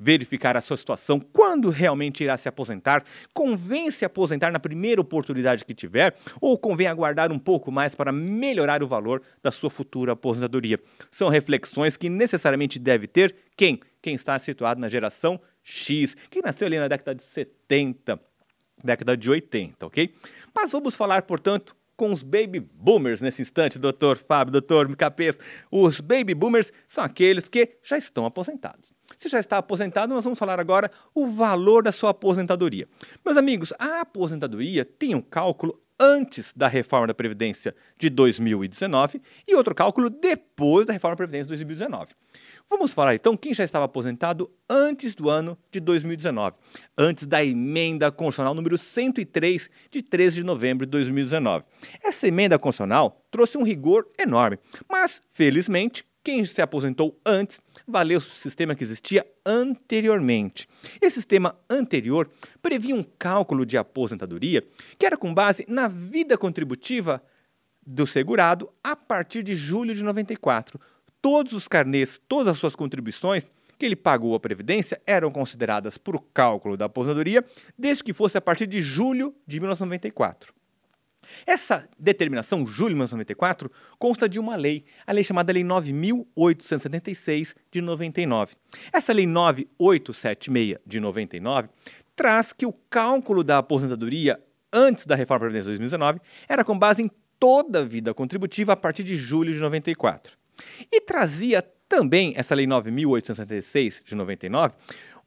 Verificar 0.00 0.56
a 0.56 0.60
sua 0.60 0.76
situação, 0.76 1.18
quando 1.18 1.70
realmente 1.70 2.22
irá 2.22 2.36
se 2.36 2.48
aposentar, 2.48 3.02
convém 3.34 3.90
se 3.90 4.04
aposentar 4.04 4.52
na 4.52 4.60
primeira 4.60 5.00
oportunidade 5.00 5.64
que 5.64 5.74
tiver, 5.74 6.14
ou 6.40 6.56
convém 6.56 6.86
aguardar 6.86 7.32
um 7.32 7.38
pouco 7.38 7.72
mais 7.72 7.96
para 7.96 8.12
melhorar 8.12 8.80
o 8.80 8.86
valor 8.86 9.20
da 9.42 9.50
sua 9.50 9.68
futura 9.68 10.12
aposentadoria. 10.12 10.78
São 11.10 11.28
reflexões 11.28 11.96
que 11.96 12.08
necessariamente 12.08 12.78
deve 12.78 13.08
ter 13.08 13.34
quem? 13.56 13.80
Quem 14.00 14.14
está 14.14 14.38
situado 14.38 14.80
na 14.80 14.88
geração 14.88 15.40
X, 15.57 15.57
que 16.30 16.40
nasceu 16.42 16.66
ali 16.66 16.78
na 16.78 16.88
década 16.88 17.14
de 17.14 17.22
70, 17.22 18.20
década 18.82 19.16
de 19.16 19.30
80, 19.30 19.86
ok? 19.86 20.14
Mas 20.54 20.72
vamos 20.72 20.96
falar, 20.96 21.22
portanto, 21.22 21.76
com 21.96 22.12
os 22.12 22.22
baby 22.22 22.60
boomers 22.60 23.20
nesse 23.20 23.42
instante, 23.42 23.78
doutor 23.78 24.16
Fábio, 24.16 24.52
doutor 24.52 24.94
Capês. 24.96 25.36
Os 25.68 26.00
baby 26.00 26.32
boomers 26.32 26.72
são 26.86 27.02
aqueles 27.02 27.48
que 27.48 27.76
já 27.82 27.98
estão 27.98 28.24
aposentados. 28.24 28.92
Você 29.16 29.28
já 29.28 29.40
está 29.40 29.58
aposentado, 29.58 30.14
nós 30.14 30.22
vamos 30.22 30.38
falar 30.38 30.60
agora 30.60 30.90
o 31.12 31.26
valor 31.26 31.82
da 31.82 31.90
sua 31.90 32.10
aposentadoria. 32.10 32.86
Meus 33.24 33.36
amigos, 33.36 33.72
a 33.78 34.02
aposentadoria 34.02 34.84
tem 34.84 35.14
um 35.14 35.20
cálculo 35.20 35.82
antes 36.00 36.52
da 36.54 36.68
reforma 36.68 37.08
da 37.08 37.14
Previdência 37.14 37.74
de 37.98 38.08
2019 38.08 39.20
e 39.46 39.56
outro 39.56 39.74
cálculo 39.74 40.08
depois 40.08 40.86
da 40.86 40.92
reforma 40.92 41.14
da 41.14 41.16
Previdência 41.16 41.44
de 41.46 41.48
2019. 41.48 42.12
Vamos 42.70 42.92
falar 42.92 43.14
então 43.14 43.34
quem 43.34 43.54
já 43.54 43.64
estava 43.64 43.86
aposentado 43.86 44.50
antes 44.68 45.14
do 45.14 45.30
ano 45.30 45.56
de 45.70 45.80
2019, 45.80 46.54
antes 46.98 47.26
da 47.26 47.42
emenda 47.42 48.12
constitucional 48.12 48.54
número 48.54 48.76
103 48.76 49.70
de 49.90 50.02
13 50.02 50.36
de 50.36 50.44
novembro 50.44 50.84
de 50.84 50.90
2019. 50.90 51.64
Essa 52.04 52.28
emenda 52.28 52.58
constitucional 52.58 53.24
trouxe 53.30 53.56
um 53.56 53.62
rigor 53.62 54.06
enorme, 54.18 54.58
mas 54.86 55.22
felizmente 55.32 56.04
quem 56.22 56.44
se 56.44 56.60
aposentou 56.60 57.18
antes 57.24 57.58
valeu 57.86 58.18
o 58.18 58.20
sistema 58.20 58.74
que 58.74 58.84
existia 58.84 59.26
anteriormente. 59.46 60.68
Esse 61.00 61.14
sistema 61.14 61.58
anterior 61.70 62.30
previa 62.60 62.94
um 62.94 63.02
cálculo 63.02 63.64
de 63.64 63.78
aposentadoria 63.78 64.62
que 64.98 65.06
era 65.06 65.16
com 65.16 65.32
base 65.32 65.64
na 65.66 65.88
vida 65.88 66.36
contributiva 66.36 67.22
do 67.86 68.06
segurado 68.06 68.68
a 68.84 68.94
partir 68.94 69.42
de 69.42 69.54
julho 69.54 69.94
de 69.94 70.04
94 70.04 70.78
todos 71.20 71.52
os 71.52 71.68
carnês, 71.68 72.20
todas 72.28 72.48
as 72.52 72.58
suas 72.58 72.76
contribuições 72.76 73.46
que 73.78 73.86
ele 73.86 73.96
pagou 73.96 74.34
à 74.34 74.40
Previdência 74.40 75.00
eram 75.06 75.30
consideradas 75.30 75.96
para 75.96 76.16
o 76.16 76.20
cálculo 76.20 76.76
da 76.76 76.86
aposentadoria, 76.86 77.44
desde 77.78 78.02
que 78.02 78.12
fosse 78.12 78.36
a 78.36 78.40
partir 78.40 78.66
de 78.66 78.82
julho 78.82 79.34
de 79.46 79.60
1994. 79.60 80.52
Essa 81.46 81.88
determinação, 81.98 82.66
julho 82.66 82.90
de 82.90 82.94
1994, 82.94 83.70
consta 83.98 84.28
de 84.28 84.40
uma 84.40 84.56
lei, 84.56 84.84
a 85.06 85.12
lei 85.12 85.22
chamada 85.22 85.52
Lei 85.52 85.62
9.876 85.62 87.54
de 87.70 87.80
99. 87.80 88.54
Essa 88.92 89.12
Lei 89.12 89.26
9876 89.26 90.78
de 90.86 91.00
99 91.00 91.68
traz 92.16 92.52
que 92.52 92.66
o 92.66 92.72
cálculo 92.72 93.44
da 93.44 93.58
aposentadoria 93.58 94.42
antes 94.72 95.06
da 95.06 95.14
reforma 95.14 95.40
da 95.40 95.50
Previdência 95.50 95.72
de 95.72 95.78
2019 95.78 96.20
era 96.48 96.64
com 96.64 96.78
base 96.78 97.02
em 97.02 97.10
toda 97.38 97.80
a 97.80 97.84
vida 97.84 98.12
contributiva 98.12 98.72
a 98.72 98.76
partir 98.76 99.04
de 99.04 99.14
julho 99.16 99.52
de 99.52 99.60
94. 99.60 100.36
E 100.90 101.00
trazia 101.00 101.62
também 101.88 102.34
essa 102.36 102.54
Lei 102.54 102.66
9.866 102.66 104.02
de 104.04 104.14
99 104.14 104.74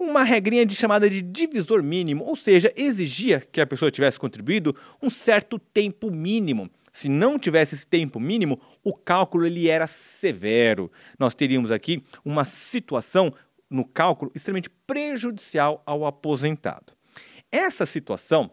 uma 0.02 0.24
regrinha 0.24 0.66
de 0.66 0.76
chamada 0.76 1.08
de 1.08 1.22
divisor 1.22 1.84
mínimo, 1.84 2.26
ou 2.26 2.36
seja, 2.36 2.74
exigia 2.76 3.40
que 3.52 3.62
a 3.62 3.68
pessoa 3.68 3.92
tivesse 3.92 4.20
contribuído 4.20 4.76
um 5.02 5.12
certo 5.12 5.60
tempo 5.60 6.10
mínimo. 6.10 6.70
Se 6.92 7.08
não 7.08 7.38
tivesse 7.38 7.76
esse 7.76 7.88
tempo 7.88 8.20
mínimo, 8.20 8.60
o 8.84 8.94
cálculo 8.94 9.46
ele 9.46 9.70
era 9.70 9.88
severo. 9.88 10.92
Nós 11.20 11.36
teríamos 11.36 11.72
aqui 11.72 12.04
uma 12.26 12.44
situação 12.44 13.32
no 13.70 13.86
cálculo 13.86 14.32
extremamente 14.36 14.70
prejudicial 14.86 15.82
ao 15.86 16.06
aposentado. 16.06 16.94
Essa 17.52 17.86
situação 17.86 18.52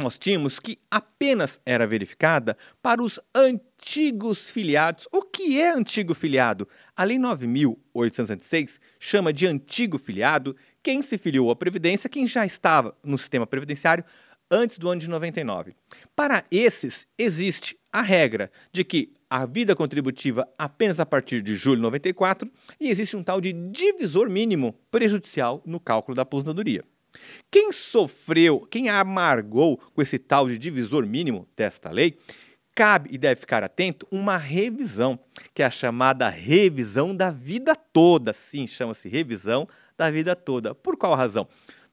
nós 0.00 0.18
tínhamos 0.18 0.58
que 0.58 0.78
apenas 0.90 1.60
era 1.64 1.86
verificada 1.86 2.56
para 2.82 3.02
os 3.02 3.20
antigos 3.34 4.50
filiados. 4.50 5.06
O 5.12 5.22
que 5.22 5.60
é 5.60 5.70
antigo 5.70 6.14
filiado? 6.14 6.68
A 6.96 7.04
Lei 7.04 7.18
9.806 7.18 8.78
chama 8.98 9.32
de 9.32 9.46
antigo 9.46 9.98
filiado 9.98 10.56
quem 10.82 11.02
se 11.02 11.18
filiou 11.18 11.50
à 11.50 11.56
Previdência, 11.56 12.08
quem 12.08 12.26
já 12.26 12.44
estava 12.46 12.96
no 13.04 13.18
sistema 13.18 13.46
previdenciário 13.46 14.04
antes 14.50 14.78
do 14.78 14.88
ano 14.88 15.00
de 15.00 15.08
99. 15.08 15.74
Para 16.16 16.44
esses, 16.50 17.06
existe 17.16 17.78
a 17.92 18.02
regra 18.02 18.50
de 18.72 18.82
que 18.82 19.12
a 19.28 19.46
vida 19.46 19.76
contributiva 19.76 20.48
apenas 20.58 20.98
a 20.98 21.06
partir 21.06 21.40
de 21.40 21.54
julho 21.54 21.76
de 21.76 21.82
94 21.82 22.50
e 22.80 22.88
existe 22.88 23.16
um 23.16 23.22
tal 23.22 23.40
de 23.40 23.52
divisor 23.52 24.28
mínimo 24.28 24.74
prejudicial 24.90 25.62
no 25.64 25.78
cálculo 25.78 26.16
da 26.16 26.22
aposentadoria. 26.22 26.84
Quem 27.50 27.72
sofreu, 27.72 28.60
quem 28.70 28.88
amargou 28.88 29.76
com 29.76 30.02
esse 30.02 30.18
tal 30.18 30.48
de 30.48 30.56
divisor 30.56 31.06
mínimo 31.06 31.48
desta 31.56 31.90
lei, 31.90 32.18
cabe 32.74 33.10
e 33.12 33.18
deve 33.18 33.40
ficar 33.40 33.62
atento 33.62 34.06
uma 34.10 34.36
revisão, 34.36 35.18
que 35.54 35.62
é 35.62 35.66
a 35.66 35.70
chamada 35.70 36.28
revisão 36.28 37.14
da 37.14 37.30
vida 37.30 37.74
toda. 37.74 38.32
Sim, 38.32 38.66
chama-se 38.66 39.08
revisão 39.08 39.68
da 39.98 40.10
vida 40.10 40.34
toda. 40.34 40.74
Por 40.74 40.96
qual 40.96 41.14
razão? 41.14 41.46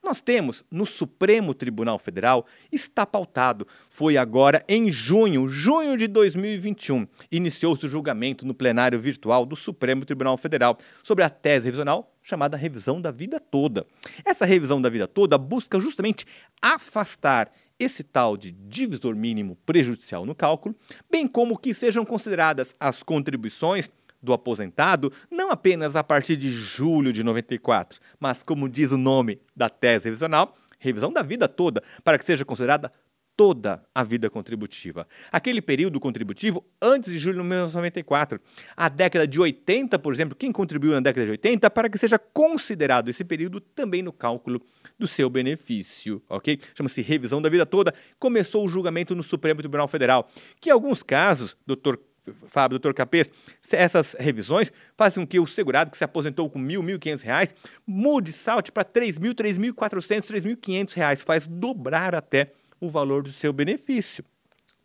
Nós 0.03 0.21
temos 0.21 0.63
no 0.71 0.85
Supremo 0.85 1.53
Tribunal 1.53 1.99
Federal, 1.99 2.45
está 2.71 3.05
pautado, 3.05 3.67
foi 3.89 4.17
agora 4.17 4.63
em 4.67 4.89
junho, 4.91 5.47
junho 5.47 5.97
de 5.97 6.07
2021, 6.07 7.07
iniciou-se 7.31 7.85
o 7.85 7.89
julgamento 7.89 8.45
no 8.45 8.53
plenário 8.53 8.99
virtual 8.99 9.45
do 9.45 9.55
Supremo 9.55 10.05
Tribunal 10.05 10.37
Federal 10.37 10.77
sobre 11.03 11.23
a 11.23 11.29
tese 11.29 11.65
revisional 11.65 12.13
chamada 12.21 12.57
revisão 12.57 13.01
da 13.01 13.09
vida 13.09 13.39
toda. 13.39 13.85
Essa 14.25 14.45
revisão 14.45 14.81
da 14.81 14.89
vida 14.89 15.07
toda 15.07 15.37
busca 15.37 15.79
justamente 15.79 16.25
afastar 16.61 17.49
esse 17.79 18.03
tal 18.03 18.35
de 18.35 18.51
divisor 18.51 19.15
mínimo 19.15 19.55
prejudicial 19.65 20.25
no 20.25 20.35
cálculo, 20.35 20.75
bem 21.09 21.27
como 21.27 21.57
que 21.57 21.73
sejam 21.73 22.03
consideradas 22.03 22.75
as 22.79 23.03
contribuições 23.03 23.89
do 24.21 24.33
aposentado, 24.33 25.11
não 25.29 25.51
apenas 25.51 25.95
a 25.95 26.03
partir 26.03 26.35
de 26.35 26.51
julho 26.51 27.13
de 27.13 27.23
94, 27.23 27.99
mas, 28.19 28.43
como 28.43 28.69
diz 28.69 28.91
o 28.91 28.97
nome 28.97 29.39
da 29.55 29.69
tese 29.69 30.05
revisional, 30.05 30.55
revisão 30.79 31.11
da 31.11 31.21
vida 31.21 31.47
toda, 31.47 31.83
para 32.03 32.17
que 32.17 32.25
seja 32.25 32.45
considerada 32.45 32.91
toda 33.37 33.83
a 33.93 34.03
vida 34.03 34.31
contributiva. 34.31 35.07
Aquele 35.31 35.61
período 35.61 35.99
contributivo 35.99 36.65
antes 36.81 37.13
de 37.13 37.19
julho 37.19 37.35
de 37.35 37.47
1994. 37.47 38.41
A 38.75 38.89
década 38.89 39.27
de 39.27 39.39
80, 39.39 39.99
por 39.99 40.11
exemplo, 40.11 40.35
quem 40.35 40.51
contribuiu 40.51 40.93
na 40.93 40.99
década 40.99 41.23
de 41.23 41.31
80, 41.31 41.69
para 41.69 41.87
que 41.87 41.99
seja 41.99 42.17
considerado 42.17 43.09
esse 43.09 43.23
período 43.23 43.61
também 43.61 44.01
no 44.01 44.11
cálculo 44.11 44.59
do 44.97 45.05
seu 45.05 45.29
benefício, 45.29 46.19
ok? 46.27 46.59
Chama-se 46.73 47.03
revisão 47.03 47.39
da 47.39 47.47
vida 47.47 47.65
toda. 47.65 47.93
Começou 48.17 48.65
o 48.65 48.69
julgamento 48.69 49.15
no 49.15 49.21
Supremo 49.21 49.59
Tribunal 49.59 49.87
Federal, 49.87 50.27
que 50.59 50.69
em 50.69 50.73
alguns 50.73 51.03
casos, 51.03 51.55
doutor 51.65 51.99
Fábio, 52.47 52.79
doutor 52.79 52.93
Capês, 52.93 53.29
essas 53.71 54.13
revisões 54.19 54.71
fazem 54.95 55.23
com 55.23 55.27
que 55.27 55.39
o 55.39 55.47
segurado 55.47 55.91
que 55.91 55.97
se 55.97 56.03
aposentou 56.03 56.49
com 56.49 56.59
mil, 56.59 56.81
mil 56.83 56.99
quinhentos 56.99 57.23
reais 57.23 57.53
mude, 57.85 58.31
salte 58.31 58.71
para 58.71 58.83
três 58.83 59.17
mil, 59.19 59.33
três 59.33 59.57
mil 59.57 59.73
quatrocentos, 59.73 60.27
três 60.27 60.45
mil 60.45 60.57
quinhentos 60.57 60.93
reais, 60.93 61.21
faz 61.21 61.47
dobrar 61.47 62.15
até 62.15 62.51
o 62.79 62.89
valor 62.89 63.23
do 63.23 63.31
seu 63.31 63.51
benefício. 63.51 64.23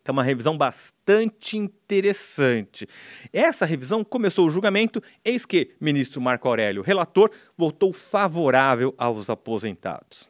É 0.05 0.11
uma 0.11 0.23
revisão 0.23 0.57
bastante 0.57 1.57
interessante. 1.57 2.85
Essa 3.31 3.65
revisão 3.65 4.03
começou 4.03 4.47
o 4.47 4.51
julgamento, 4.51 5.01
eis 5.23 5.45
que 5.45 5.75
ministro 5.79 6.19
Marco 6.19 6.47
Aurélio, 6.47 6.81
relator, 6.81 7.31
votou 7.57 7.93
favorável 7.93 8.93
aos 8.97 9.29
aposentados. 9.29 10.29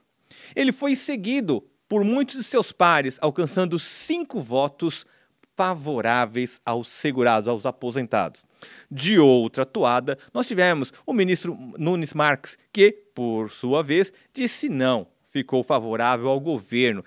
Ele 0.56 0.71
foi 0.71 0.95
seguido 0.95 1.67
por 1.88 2.04
muitos 2.04 2.38
de 2.38 2.43
seus 2.43 2.71
pares, 2.71 3.17
alcançando 3.19 3.80
cinco 3.80 4.41
votos 4.41 5.06
favoráveis 5.55 6.59
aos 6.65 6.87
segurados, 6.87 7.47
aos 7.47 7.65
aposentados. 7.65 8.45
De 8.89 9.19
outra 9.19 9.65
toada, 9.65 10.17
nós 10.33 10.47
tivemos 10.47 10.91
o 11.05 11.13
ministro 11.13 11.57
Nunes 11.77 12.13
Marques, 12.13 12.57
que, 12.71 12.91
por 13.13 13.51
sua 13.51 13.83
vez, 13.83 14.11
disse 14.33 14.69
não, 14.69 15.07
ficou 15.21 15.63
favorável 15.63 16.29
ao 16.29 16.39
governo, 16.39 17.03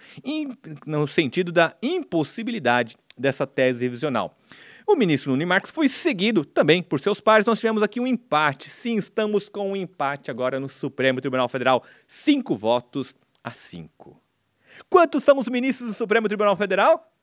no 0.84 1.06
sentido 1.06 1.52
da 1.52 1.74
impossibilidade 1.82 2.96
dessa 3.16 3.46
tese 3.46 3.84
revisional. 3.84 4.36
O 4.86 4.94
ministro 4.94 5.32
Nunes 5.32 5.48
Marques 5.48 5.72
foi 5.72 5.88
seguido 5.88 6.44
também 6.44 6.80
por 6.80 7.00
seus 7.00 7.20
pares. 7.20 7.44
Nós 7.44 7.58
tivemos 7.58 7.82
aqui 7.82 7.98
um 7.98 8.06
empate. 8.06 8.70
Sim, 8.70 8.96
estamos 8.96 9.48
com 9.48 9.72
um 9.72 9.76
empate 9.76 10.30
agora 10.30 10.60
no 10.60 10.68
Supremo 10.68 11.20
Tribunal 11.20 11.48
Federal. 11.48 11.82
Cinco 12.06 12.54
votos 12.54 13.12
a 13.42 13.50
cinco. 13.50 14.22
Quantos 14.88 15.24
são 15.24 15.38
os 15.38 15.48
ministros 15.48 15.88
do 15.88 15.94
Supremo 15.94 16.28
Tribunal 16.28 16.56
Federal? 16.56 17.15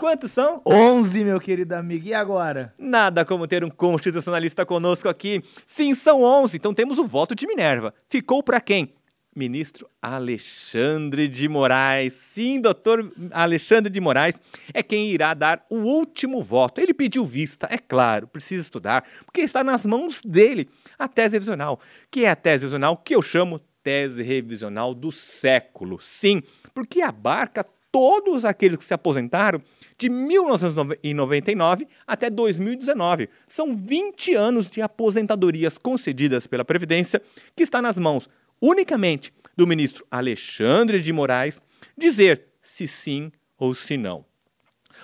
Quantos 0.00 0.32
são? 0.32 0.62
11, 0.64 1.24
meu 1.24 1.38
querido 1.38 1.74
amigo. 1.74 2.08
E 2.08 2.14
agora? 2.14 2.72
Nada 2.78 3.22
como 3.22 3.46
ter 3.46 3.62
um 3.62 3.68
constitucionalista 3.68 4.64
conosco 4.64 5.10
aqui. 5.10 5.42
Sim, 5.66 5.94
são 5.94 6.22
11. 6.22 6.56
Então 6.56 6.72
temos 6.72 6.98
o 6.98 7.06
voto 7.06 7.34
de 7.34 7.46
Minerva. 7.46 7.92
Ficou 8.08 8.42
para 8.42 8.62
quem? 8.62 8.94
Ministro 9.36 9.86
Alexandre 10.00 11.28
de 11.28 11.46
Moraes. 11.50 12.14
Sim, 12.14 12.62
doutor 12.62 13.12
Alexandre 13.30 13.92
de 13.92 14.00
Moraes 14.00 14.36
é 14.72 14.82
quem 14.82 15.10
irá 15.10 15.34
dar 15.34 15.66
o 15.68 15.76
último 15.76 16.42
voto. 16.42 16.80
Ele 16.80 16.94
pediu 16.94 17.22
vista, 17.22 17.68
é 17.70 17.76
claro, 17.76 18.26
precisa 18.26 18.62
estudar, 18.62 19.04
porque 19.26 19.42
está 19.42 19.62
nas 19.62 19.84
mãos 19.84 20.22
dele 20.24 20.66
a 20.98 21.06
tese 21.06 21.34
revisional, 21.34 21.78
que 22.10 22.24
é 22.24 22.30
a 22.30 22.36
tese 22.36 22.62
revisional 22.62 22.96
que 22.96 23.14
eu 23.14 23.20
chamo 23.20 23.60
tese 23.82 24.22
revisional 24.22 24.94
do 24.94 25.12
século. 25.12 26.00
Sim, 26.00 26.42
porque 26.72 27.02
abarca 27.02 27.66
todos 27.92 28.44
aqueles 28.44 28.78
que 28.78 28.84
se 28.84 28.94
aposentaram 28.94 29.60
de 29.98 30.08
1999 30.08 31.86
até 32.06 32.30
2019. 32.30 33.28
São 33.46 33.74
20 33.74 34.34
anos 34.34 34.70
de 34.70 34.80
aposentadorias 34.80 35.76
concedidas 35.76 36.46
pela 36.46 36.64
Previdência 36.64 37.20
que 37.54 37.62
está 37.62 37.82
nas 37.82 37.96
mãos 37.96 38.28
unicamente 38.60 39.32
do 39.56 39.66
ministro 39.66 40.06
Alexandre 40.10 41.00
de 41.00 41.12
Moraes 41.12 41.60
dizer 41.96 42.46
se 42.62 42.86
sim 42.86 43.32
ou 43.58 43.74
se 43.74 43.96
não. 43.96 44.24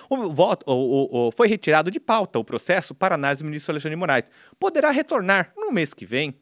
O 0.09 0.31
voto 0.31 0.63
o, 0.67 1.27
o, 1.27 1.31
foi 1.31 1.47
retirado 1.47 1.89
de 1.89 1.99
pauta 1.99 2.37
o 2.37 2.43
processo 2.43 2.93
para 2.93 3.15
análise 3.15 3.41
do 3.41 3.47
ministro 3.47 3.71
Alexandre 3.71 3.95
de 3.95 3.99
Moraes. 3.99 4.25
Poderá 4.59 4.91
retornar 4.91 5.51
no 5.55 5.71
mês 5.71 5.93
que 5.93 6.05
vem 6.05 6.35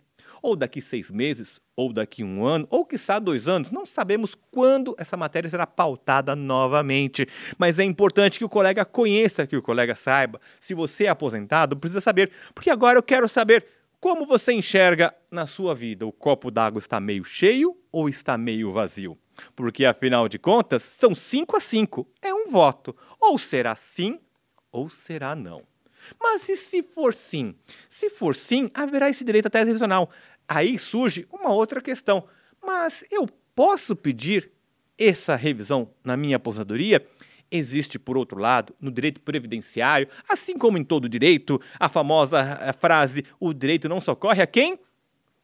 ou 0.46 0.56
daqui 0.56 0.80
seis 0.80 1.10
meses, 1.10 1.60
ou 1.76 1.92
daqui 1.92 2.24
um 2.24 2.46
ano, 2.46 2.68
ou 2.70 2.86
quiçá 2.86 3.18
dois 3.18 3.48
anos. 3.48 3.72
Não 3.72 3.84
sabemos 3.84 4.36
quando 4.52 4.96
essa 5.00 5.18
matéria 5.18 5.50
será 5.50 5.66
pautada 5.66 6.36
novamente. 6.36 7.28
Mas 7.58 7.80
é 7.80 7.84
importante 7.84 8.38
que 8.38 8.46
o 8.46 8.50
colega 8.50 8.86
conheça, 8.86 9.48
que 9.48 9.58
o 9.58 9.62
colega 9.62 9.96
saiba. 9.96 10.40
Se 10.62 10.76
você 10.76 11.06
é 11.06 11.08
aposentado, 11.08 11.76
precisa 11.76 12.00
saber. 12.00 12.32
Porque 12.54 12.70
agora 12.70 13.00
eu 13.00 13.02
quero 13.02 13.28
saber 13.28 13.66
como 14.00 14.24
você 14.28 14.54
enxerga 14.54 15.16
na 15.32 15.48
sua 15.48 15.74
vida. 15.74 16.06
O 16.06 16.12
copo 16.12 16.52
d'água 16.52 16.78
está 16.78 17.00
meio 17.00 17.26
cheio 17.26 17.76
ou 17.92 18.08
está 18.08 18.38
meio 18.38 18.72
vazio? 18.72 19.18
Porque 19.56 19.84
afinal 19.84 20.30
de 20.30 20.38
contas, 20.38 20.84
são 20.84 21.16
cinco 21.16 21.58
a 21.58 21.60
cinco. 21.60 22.08
É 22.22 22.32
um 22.32 22.52
voto. 22.52 22.96
Ou 23.20 23.40
será 23.40 23.76
sim 23.76 24.20
ou 24.72 24.90
será 24.90 25.36
não. 25.36 25.64
Mas 26.20 26.48
e 26.50 26.58
se 26.58 26.84
for 26.84 27.14
sim? 27.14 27.56
Se 27.90 28.10
for 28.10 28.36
sim, 28.36 28.70
haverá 28.74 29.10
esse 29.10 29.24
direito 29.24 29.48
à 29.48 29.50
tese 29.50 29.66
revisional. 29.66 30.10
Aí 30.48 30.78
surge 30.78 31.28
uma 31.32 31.52
outra 31.52 31.82
questão. 31.82 32.28
Mas 32.64 33.04
eu 33.12 33.28
posso 33.56 33.96
pedir 33.96 34.52
essa 34.98 35.36
revisão 35.36 35.90
na 36.04 36.16
minha 36.16 36.38
aposentadoria? 36.38 37.06
Existe, 37.52 38.00
por 38.00 38.18
outro 38.18 38.40
lado, 38.40 38.76
no 38.82 38.92
direito 38.92 39.22
previdenciário, 39.22 40.08
assim 40.28 40.58
como 40.58 40.78
em 40.78 40.84
todo 40.84 41.08
direito, 41.08 41.62
a 41.80 41.88
famosa 41.88 42.40
eh, 42.62 42.74
frase: 42.74 43.24
o 43.40 43.54
direito 43.54 43.88
não 43.88 44.02
socorre 44.02 44.42
a 44.42 44.48
quem 44.48 44.80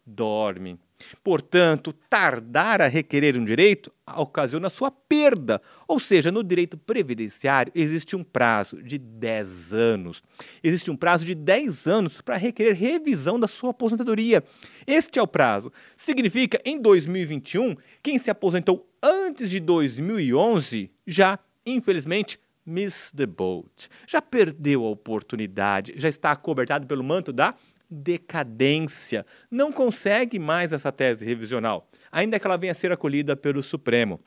dorme. 0.05 0.79
Portanto, 1.23 1.93
tardar 2.09 2.81
a 2.81 2.87
requerer 2.87 3.37
um 3.37 3.45
direito 3.45 3.91
ocasiona 4.15 4.69
sua 4.69 4.91
perda. 4.91 5.61
Ou 5.87 5.99
seja, 5.99 6.31
no 6.31 6.43
direito 6.43 6.77
previdenciário 6.77 7.71
existe 7.75 8.15
um 8.15 8.23
prazo 8.23 8.81
de 8.81 8.97
10 8.97 9.73
anos. 9.73 10.23
Existe 10.63 10.91
um 10.91 10.95
prazo 10.95 11.25
de 11.25 11.35
10 11.35 11.87
anos 11.87 12.21
para 12.21 12.37
requerer 12.37 12.75
revisão 12.75 13.39
da 13.39 13.47
sua 13.47 13.71
aposentadoria. 13.71 14.43
Este 14.85 15.19
é 15.19 15.21
o 15.21 15.27
prazo. 15.27 15.71
Significa, 15.95 16.61
em 16.65 16.81
2021, 16.81 17.75
quem 18.01 18.17
se 18.17 18.29
aposentou 18.29 18.89
antes 19.01 19.49
de 19.49 19.59
2011 19.59 20.91
já, 21.07 21.39
infelizmente, 21.65 22.39
miss 22.65 23.11
the 23.11 23.25
boat. 23.25 23.89
Já 24.07 24.21
perdeu 24.21 24.85
a 24.85 24.89
oportunidade, 24.89 25.93
já 25.95 26.07
está 26.07 26.31
acobertado 26.31 26.85
pelo 26.85 27.03
manto 27.03 27.33
da 27.33 27.55
decadência. 27.91 29.25
Não 29.49 29.71
consegue 29.71 30.39
mais 30.39 30.71
essa 30.71 30.91
tese 30.91 31.25
revisional, 31.25 31.89
ainda 32.11 32.39
que 32.39 32.47
ela 32.47 32.57
venha 32.57 32.71
a 32.71 32.75
ser 32.75 32.91
acolhida 32.91 33.35
pelo 33.35 33.61
Supremo. 33.61 34.19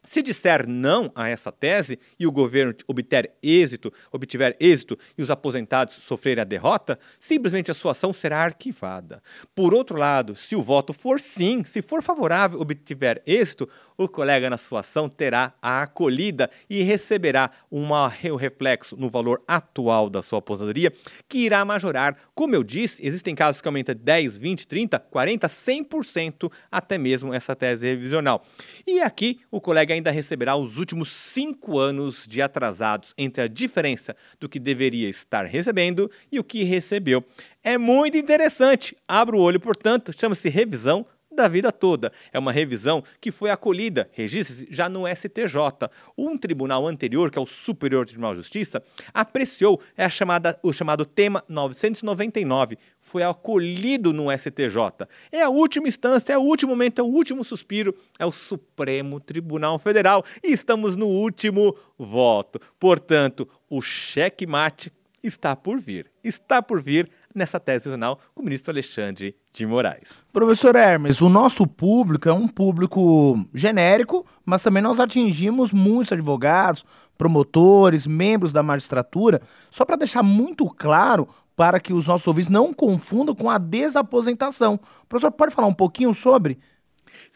se 0.05 0.23
disser 0.23 0.69
não 0.69 1.11
a 1.15 1.29
essa 1.29 1.51
tese 1.51 1.99
e 2.19 2.27
o 2.27 2.33
governo 2.33 2.75
obter 2.87 3.33
êxito, 3.43 3.93
obtiver 4.13 4.57
êxito 4.61 4.99
e 5.17 5.23
os 5.23 5.31
aposentados 5.31 5.95
sofrerem 6.07 6.43
a 6.43 6.45
derrota, 6.45 6.99
simplesmente 7.19 7.71
a 7.71 7.75
sua 7.75 7.93
ação 7.93 8.13
será 8.13 8.39
arquivada. 8.39 9.23
Por 9.55 9.75
outro 9.75 9.97
lado, 9.97 10.37
se 10.37 10.55
o 10.55 10.63
voto 10.63 10.93
for 10.93 11.19
sim, 11.19 11.65
se 11.65 11.83
for 11.83 12.03
favorável, 12.03 12.61
obtiver 12.61 13.23
êxito, 13.27 13.69
o 13.97 14.09
colega 14.09 14.51
na 14.51 14.59
sua 14.59 14.81
ação 14.81 15.09
terá 15.09 15.55
a 15.63 15.83
acolhida 15.83 16.51
e 16.69 16.83
receberá 16.83 17.51
uma, 17.71 18.13
um 18.25 18.37
reflexo 18.37 18.97
no 18.97 19.09
valor 19.09 19.43
atual 19.47 20.11
da 20.11 20.23
sua 20.23 20.41
aposentadoria, 20.41 20.93
que 21.29 21.39
irá 21.39 21.65
majorar. 21.65 22.17
Como 22.35 22.55
eu 22.55 22.65
disse, 22.65 23.05
existem 23.07 23.35
casos 23.35 23.61
que 23.61 23.69
aumentam 23.69 23.95
10, 23.95 24.39
20, 24.39 24.67
30, 24.67 24.99
40, 24.99 25.49
100% 25.49 26.53
até 26.71 26.99
mesmo 26.99 27.33
essa 27.33 27.55
tese 27.55 27.87
revisional. 27.87 28.45
E 28.87 29.01
aqui 29.01 29.41
o 29.51 29.61
colega 29.61 29.94
ainda 29.95 30.11
receberá 30.11 30.57
os 30.57 30.77
últimos 30.77 31.09
cinco 31.09 31.79
anos 31.79 32.27
de 32.27 32.43
atrasados 32.43 33.15
entre 33.17 33.43
a 33.43 33.49
diferença 33.49 34.17
do 34.39 34.49
que 34.49 34.59
deveria 34.59 35.09
estar 35.09 35.45
recebendo 35.45 36.11
e 36.31 36.39
o 36.39 36.45
que 36.45 36.63
recebeu. 36.65 37.25
É 37.63 37.79
muito 37.79 38.17
interessante. 38.17 38.97
Abra 39.09 39.37
o 39.37 39.41
olho, 39.41 39.59
portanto, 39.59 40.13
chama-se 40.17 40.49
revisão 40.49 41.07
da 41.35 41.49
vida 41.49 41.73
toda. 41.73 42.13
É 42.33 42.39
uma 42.39 42.53
revisão 42.53 43.03
que 43.21 43.31
foi 43.31 43.51
acolhida, 43.51 44.09
registre-se, 44.13 44.67
já 44.71 44.89
no 44.89 45.05
STJ. 45.07 45.89
Um 46.17 46.39
tribunal 46.39 46.87
anterior, 46.87 47.31
que 47.31 47.39
é 47.39 47.43
o 47.43 47.47
Superior 47.47 48.07
Tribunal 48.07 48.33
de 48.33 48.41
Justiça, 48.41 48.83
apreciou 49.13 49.81
é 49.97 50.05
a 50.05 50.11
chamada, 50.11 50.59
o 50.63 50.73
chamado 50.73 51.05
tema 51.05 51.45
999. 51.49 52.79
Foi 53.01 53.23
acolhido 53.23 54.13
no 54.13 54.31
STJ. 54.31 55.07
É 55.31 55.43
a 55.43 55.49
última 55.49 55.89
instância, 55.89 56.33
é 56.33 56.39
o 56.39 56.43
último 56.43 56.71
momento, 56.71 57.01
é 57.01 57.03
o 57.03 57.07
último 57.07 57.45
suspiro, 57.45 57.95
é 58.19 58.25
o 58.25 58.33
Supremo 58.33 59.21
Tribunal 59.21 59.79
Federal. 59.79 60.25
E 60.43 60.53
estamos 60.53 60.97
no 60.97 61.07
último 61.07 61.77
voto. 61.99 62.61
Portanto, 62.79 63.49
o 63.69 63.81
cheque-mate 63.81 64.93
está 65.23 65.57
por 65.57 65.81
vir. 65.81 66.11
Está 66.23 66.63
por 66.63 66.83
vir 66.83 67.09
nessa 67.35 67.59
tese 67.59 67.89
jornal 67.89 68.21
com 68.35 68.43
o 68.43 68.45
ministro 68.45 68.71
Alexandre 68.73 69.37
de 69.53 69.67
Moraes. 69.67 70.25
Professor 70.33 70.77
Hermes, 70.77 71.21
o 71.21 71.29
nosso 71.29 71.67
público 71.67 72.29
é 72.29 72.33
um 72.33 72.47
público 72.47 73.45
genérico, 73.53 74.25
mas 74.45 74.63
também 74.63 74.83
nós 74.83 75.01
atingimos 75.01 75.73
muitos 75.73 76.13
advogados, 76.13 76.85
promotores, 77.19 78.07
membros 78.07 78.53
da 78.53 78.63
magistratura, 78.63 79.43
só 79.71 79.85
para 79.85 79.97
deixar 79.97 80.23
muito 80.23 80.67
claro 80.67 81.29
para 81.57 81.79
que 81.79 81.93
os 81.93 82.07
nossos 82.07 82.27
ouvintes 82.27 82.51
não 82.51 82.73
confundam 82.73 83.35
com 83.35 83.49
a 83.49 83.59
desaposentação. 83.59 84.79
Professor 85.09 85.31
pode 85.31 85.55
falar 85.55 85.69
um 85.69 85.75
pouquinho 85.75 86.13
sobre 86.13 86.59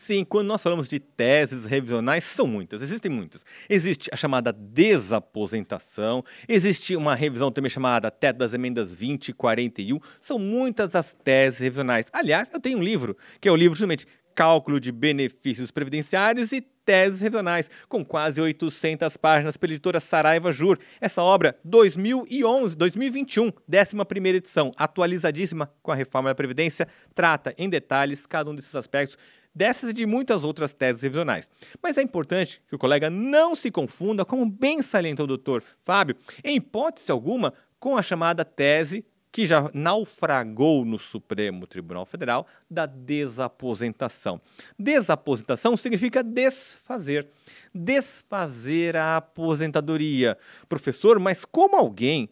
Sim, 0.01 0.25
quando 0.25 0.47
nós 0.47 0.63
falamos 0.63 0.89
de 0.89 1.01
teses 1.01 1.67
revisionais, 1.67 2.23
são 2.23 2.47
muitas, 2.47 2.83
existem 2.83 3.11
muitas. 3.11 3.45
Existe 3.69 4.09
a 4.13 4.17
chamada 4.17 4.53
desaposentação, 4.53 6.25
existe 6.49 6.95
uma 6.95 7.17
revisão 7.17 7.51
também 7.51 7.69
chamada 7.69 8.09
Teto 8.09 8.37
das 8.37 8.55
Emendas 8.55 8.95
20 8.95 9.31
e 9.31 9.33
41, 9.33 9.99
são 10.21 10.39
muitas 10.39 10.95
as 10.95 11.15
teses 11.15 11.59
revisionais. 11.59 12.07
Aliás, 12.13 12.49
eu 12.53 12.61
tenho 12.61 12.79
um 12.79 12.83
livro, 12.83 13.17
que 13.41 13.49
é 13.49 13.53
o 13.53 13.57
livro 13.57 13.77
justamente 13.77 14.07
Cálculo 14.37 14.79
de 14.79 14.93
Benefícios 14.93 15.73
Previdenciários 15.73 16.53
e 16.53 16.61
Teses 16.61 17.21
Revisionais, 17.21 17.69
com 17.89 18.05
quase 18.05 18.41
800 18.41 19.17
páginas 19.17 19.57
pela 19.57 19.73
editora 19.73 19.99
Saraiva 19.99 20.53
Jur. 20.53 20.79
Essa 21.01 21.25
obra, 21.25 21.59
2011, 21.65 22.77
2021, 22.77 23.47
11 23.47 24.29
edição, 24.29 24.71
atualizadíssima 24.77 25.71
com 25.83 25.91
a 25.91 25.95
reforma 25.97 26.31
da 26.31 26.37
Previdência, 26.37 26.87
trata 27.17 27.53
em 27.59 27.69
detalhes 27.69 28.27
cada 28.27 28.49
um 28.49 28.55
desses 28.55 28.77
aspectos 28.77 29.19
dessas 29.59 29.90
e 29.90 29.92
de 29.92 30.07
muitas 30.07 30.44
outras 30.44 30.73
teses 30.73 31.03
revisionais. 31.03 31.51
Mas 31.83 31.99
é 31.99 32.03
importante 32.03 32.62
que 32.68 32.77
o 32.77 32.79
colega 32.79 33.11
não 33.11 33.57
se 33.57 33.73
confunda, 33.73 34.25
como 34.25 34.49
bem 34.49 34.81
salientou 34.83 35.25
o 35.25 35.27
doutor 35.27 35.64
Fábio, 35.85 36.16
em 36.44 36.55
hipótese 36.57 37.11
alguma, 37.11 37.53
com 37.81 37.97
a 37.97 38.03
chamada 38.03 38.44
tese 38.44 39.05
que 39.33 39.44
já 39.47 39.68
naufragou 39.75 40.85
no 40.85 40.99
Supremo 40.99 41.66
Tribunal 41.66 42.07
Federal 42.07 42.47
da 42.71 42.87
desaposentação. 42.87 44.40
Desaposentação 44.79 45.77
significa 45.77 46.23
desfazer. 46.23 47.29
Desfazer 47.75 48.97
a 48.97 49.16
aposentadoria. 49.16 50.38
Professor, 50.68 51.18
mas 51.18 51.44
como 51.44 51.77
alguém 51.77 52.31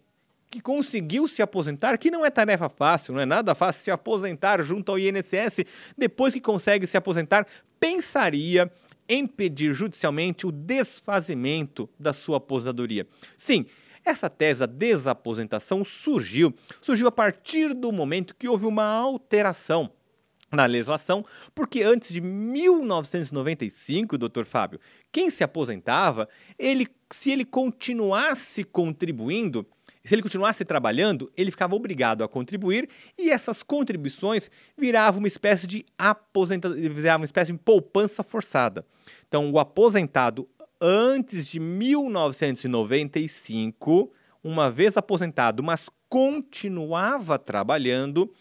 que 0.51 0.61
conseguiu 0.61 1.27
se 1.29 1.43
aposentar, 1.43 1.99
que 1.99 2.11
não 2.11 2.25
é 2.25 2.31
tarefa 2.31 2.69
fácil, 2.69 3.15
não 3.15 3.21
é 3.21 3.27
nada 3.27 3.55
fácil 3.55 3.85
se 3.85 3.91
aposentar 3.91 4.63
junto 4.63 4.93
ao 4.93 4.99
INSS, 4.99 5.65
depois 5.97 6.33
que 6.33 6.41
consegue 6.41 6.87
se 6.87 6.97
aposentar, 6.97 7.47
pensaria 7.79 8.71
em 9.09 9.27
pedir 9.27 9.73
judicialmente 9.73 10.47
o 10.47 10.53
desfazimento 10.53 11.89
da 11.99 12.13
sua 12.13 12.37
aposentadoria. 12.39 13.07
Sim, 13.37 13.67
essa 14.05 14.31
tese 14.31 14.61
da 14.61 14.67
desaposentação 14.67 15.85
surgiu, 15.85 16.55
surgiu 16.81 17.09
a 17.09 17.13
partir 17.13 17.75
do 17.75 17.91
momento 17.91 18.37
que 18.37 18.49
houve 18.49 18.65
uma 18.65 18.85
alteração 18.85 19.91
na 20.53 20.65
legislação, 20.65 21.25
porque 21.55 21.83
antes 21.83 22.13
de 22.13 22.21
1995, 22.21 24.17
doutor 24.17 24.47
Fábio, 24.47 24.79
quem 25.11 25.29
se 25.29 25.43
aposentava, 25.43 26.29
ele, 26.57 26.87
se 27.11 27.33
ele 27.33 27.45
continuasse 27.45 28.63
contribuindo, 28.63 29.67
se 30.07 30.15
ele 30.15 30.23
continuasse 30.23 30.65
trabalhando, 30.65 31.31
ele 31.37 31.51
ficava 31.51 31.75
obrigado 31.75 32.23
a 32.23 32.29
contribuir 32.29 32.89
e 33.19 33.31
essas 33.31 33.63
contribuições 33.63 34.51
viravam 34.79 35.19
uma 35.19 35.29
espécie 35.29 35.67
de 35.67 35.85
aposentadoria, 35.99 37.17
uma 37.17 37.25
espécie 37.25 37.53
de 37.53 37.59
poupança 37.59 38.23
forçada. 38.23 38.87
Então, 39.27 39.51
o 39.51 39.59
aposentado 39.59 40.49
antes 40.81 41.49
de 41.49 41.59
1995, 41.59 44.13
uma 44.43 44.71
vez 44.71 44.97
aposentado, 44.97 45.63
mas 45.63 45.91
continuava 46.09 47.39
trabalhando, 47.39 48.33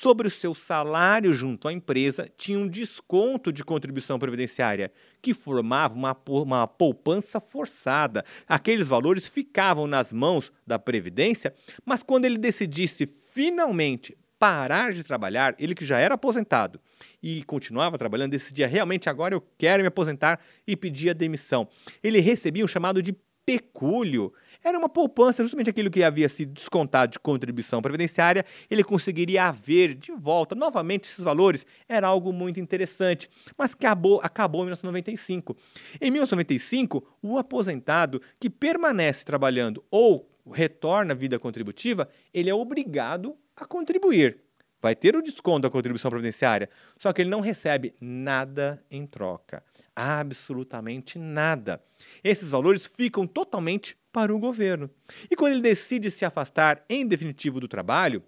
sobre 0.00 0.28
o 0.28 0.30
seu 0.30 0.54
salário 0.54 1.34
junto 1.34 1.66
à 1.66 1.72
empresa 1.72 2.30
tinha 2.36 2.58
um 2.58 2.68
desconto 2.68 3.52
de 3.52 3.64
contribuição 3.64 4.16
previdenciária, 4.16 4.92
que 5.20 5.34
formava 5.34 5.94
uma, 5.94 6.16
uma 6.28 6.68
poupança 6.68 7.40
forçada. 7.40 8.24
Aqueles 8.46 8.88
valores 8.88 9.26
ficavam 9.26 9.88
nas 9.88 10.12
mãos 10.12 10.52
da 10.64 10.78
Previdência, 10.78 11.52
mas 11.84 12.04
quando 12.04 12.26
ele 12.26 12.38
decidisse 12.38 13.06
finalmente 13.06 14.16
parar 14.38 14.92
de 14.92 15.02
trabalhar, 15.02 15.56
ele 15.58 15.74
que 15.74 15.84
já 15.84 15.98
era 15.98 16.14
aposentado 16.14 16.80
e 17.20 17.42
continuava 17.42 17.98
trabalhando, 17.98 18.30
decidia 18.30 18.68
realmente 18.68 19.10
agora 19.10 19.34
eu 19.34 19.44
quero 19.58 19.82
me 19.82 19.88
aposentar 19.88 20.38
e 20.64 20.76
pedia 20.76 21.12
demissão. 21.12 21.68
Ele 22.04 22.20
recebia 22.20 22.64
o 22.64 22.68
chamado 22.68 23.02
de 23.02 23.16
pecúlio. 23.48 24.32
Era 24.68 24.78
uma 24.78 24.88
poupança, 24.88 25.42
justamente 25.42 25.70
aquilo 25.70 25.90
que 25.90 26.02
havia 26.02 26.28
sido 26.28 26.52
descontado 26.52 27.12
de 27.12 27.18
contribuição 27.18 27.80
previdenciária, 27.80 28.44
ele 28.70 28.84
conseguiria 28.84 29.44
haver 29.44 29.94
de 29.94 30.12
volta 30.12 30.54
novamente 30.54 31.04
esses 31.04 31.24
valores. 31.24 31.64
Era 31.88 32.06
algo 32.06 32.34
muito 32.34 32.60
interessante, 32.60 33.30
mas 33.56 33.74
que 33.74 33.86
acabou, 33.86 34.20
acabou 34.22 34.60
em 34.60 34.64
1995. 34.64 35.56
Em 35.98 36.10
1995, 36.10 37.16
o 37.22 37.38
aposentado 37.38 38.20
que 38.38 38.50
permanece 38.50 39.24
trabalhando 39.24 39.82
ou 39.90 40.30
retorna 40.52 41.14
à 41.14 41.16
vida 41.16 41.38
contributiva, 41.38 42.06
ele 42.32 42.50
é 42.50 42.54
obrigado 42.54 43.36
a 43.56 43.64
contribuir. 43.64 44.38
Vai 44.80 44.94
ter 44.94 45.16
o 45.16 45.22
desconto 45.22 45.62
da 45.62 45.70
contribuição 45.70 46.10
previdenciária, 46.10 46.68
só 46.98 47.12
que 47.12 47.22
ele 47.22 47.30
não 47.30 47.40
recebe 47.40 47.94
nada 48.00 48.84
em 48.90 49.06
troca. 49.06 49.64
Absolutamente 49.96 51.18
nada. 51.18 51.82
Esses 52.22 52.50
valores 52.50 52.86
ficam 52.86 53.26
totalmente 53.26 53.96
para 54.18 54.34
o 54.34 54.38
governo. 54.38 54.90
E 55.30 55.36
quando 55.36 55.52
ele 55.52 55.62
decide 55.62 56.10
se 56.10 56.24
afastar 56.24 56.84
em 56.88 57.06
definitivo 57.06 57.60
do 57.60 57.68
trabalho, 57.68 58.20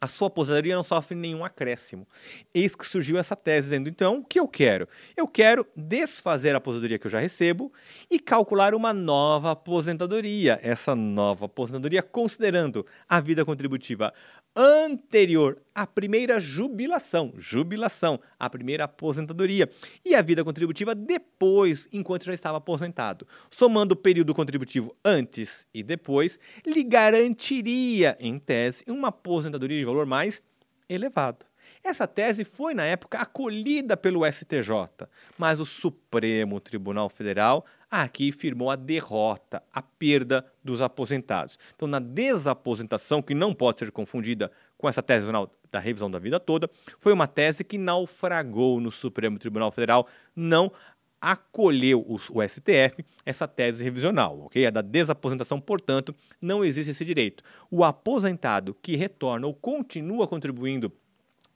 a 0.00 0.08
sua 0.08 0.28
aposentadoria 0.28 0.74
não 0.74 0.82
sofre 0.82 1.14
nenhum 1.14 1.44
acréscimo. 1.44 2.08
Eis 2.54 2.74
que 2.74 2.86
surgiu 2.86 3.18
essa 3.18 3.36
tese 3.36 3.66
dizendo, 3.66 3.90
então, 3.90 4.20
o 4.20 4.24
que 4.24 4.40
eu 4.40 4.48
quero? 4.48 4.88
Eu 5.14 5.28
quero 5.28 5.66
desfazer 5.76 6.54
a 6.54 6.58
aposentadoria 6.58 6.98
que 6.98 7.06
eu 7.06 7.10
já 7.10 7.18
recebo 7.18 7.70
e 8.10 8.18
calcular 8.18 8.74
uma 8.74 8.94
nova 8.94 9.50
aposentadoria. 9.50 10.58
Essa 10.62 10.94
nova 10.94 11.44
aposentadoria 11.44 12.02
considerando 12.02 12.86
a 13.06 13.20
vida 13.20 13.44
contributiva 13.44 14.14
anterior 14.58 15.62
à 15.72 15.86
primeira 15.86 16.40
jubilação, 16.40 17.32
jubilação, 17.36 18.18
a 18.36 18.50
primeira 18.50 18.84
aposentadoria, 18.84 19.70
e 20.04 20.16
a 20.16 20.20
vida 20.20 20.42
contributiva 20.42 20.96
depois, 20.96 21.86
enquanto 21.92 22.24
já 22.24 22.34
estava 22.34 22.58
aposentado. 22.58 23.24
Somando 23.48 23.94
o 23.94 23.96
período 23.96 24.34
contributivo 24.34 24.92
antes 25.04 25.64
e 25.72 25.84
depois, 25.84 26.40
lhe 26.66 26.82
garantiria, 26.82 28.16
em 28.18 28.36
tese, 28.36 28.84
uma 28.88 29.08
aposentadoria 29.08 29.78
de 29.78 29.84
valor 29.84 30.04
mais 30.04 30.42
elevado. 30.88 31.46
Essa 31.84 32.08
tese 32.08 32.44
foi, 32.44 32.74
na 32.74 32.84
época, 32.84 33.18
acolhida 33.18 33.96
pelo 33.96 34.26
STJ, 34.26 35.06
mas 35.38 35.60
o 35.60 35.66
Supremo 35.66 36.58
Tribunal 36.58 37.08
Federal 37.08 37.64
aqui 37.90 38.32
firmou 38.32 38.70
a 38.70 38.76
derrota, 38.76 39.62
a 39.72 39.82
perda 39.82 40.44
dos 40.62 40.80
aposentados. 40.80 41.58
Então, 41.74 41.88
na 41.88 41.98
desaposentação, 41.98 43.22
que 43.22 43.34
não 43.34 43.54
pode 43.54 43.78
ser 43.78 43.90
confundida 43.90 44.50
com 44.76 44.88
essa 44.88 45.02
tese 45.02 45.26
da 45.70 45.78
revisão 45.78 46.10
da 46.10 46.18
vida 46.18 46.38
toda, 46.38 46.70
foi 46.98 47.12
uma 47.12 47.26
tese 47.26 47.64
que 47.64 47.78
naufragou 47.78 48.80
no 48.80 48.90
Supremo 48.90 49.38
Tribunal 49.38 49.70
Federal, 49.70 50.06
não 50.34 50.72
acolheu 51.20 52.00
o, 52.00 52.14
o, 52.14 52.48
STF 52.48 53.04
essa 53.26 53.48
tese 53.48 53.82
revisional, 53.82 54.42
ok? 54.42 54.66
A 54.66 54.70
da 54.70 54.82
desaposentação, 54.82 55.60
portanto, 55.60 56.14
não 56.40 56.64
existe 56.64 56.90
esse 56.90 57.04
direito. 57.04 57.42
O 57.70 57.82
aposentado 57.82 58.76
que 58.80 58.96
retorna 58.96 59.46
ou 59.46 59.54
continua 59.54 60.28
contribuindo 60.28 60.92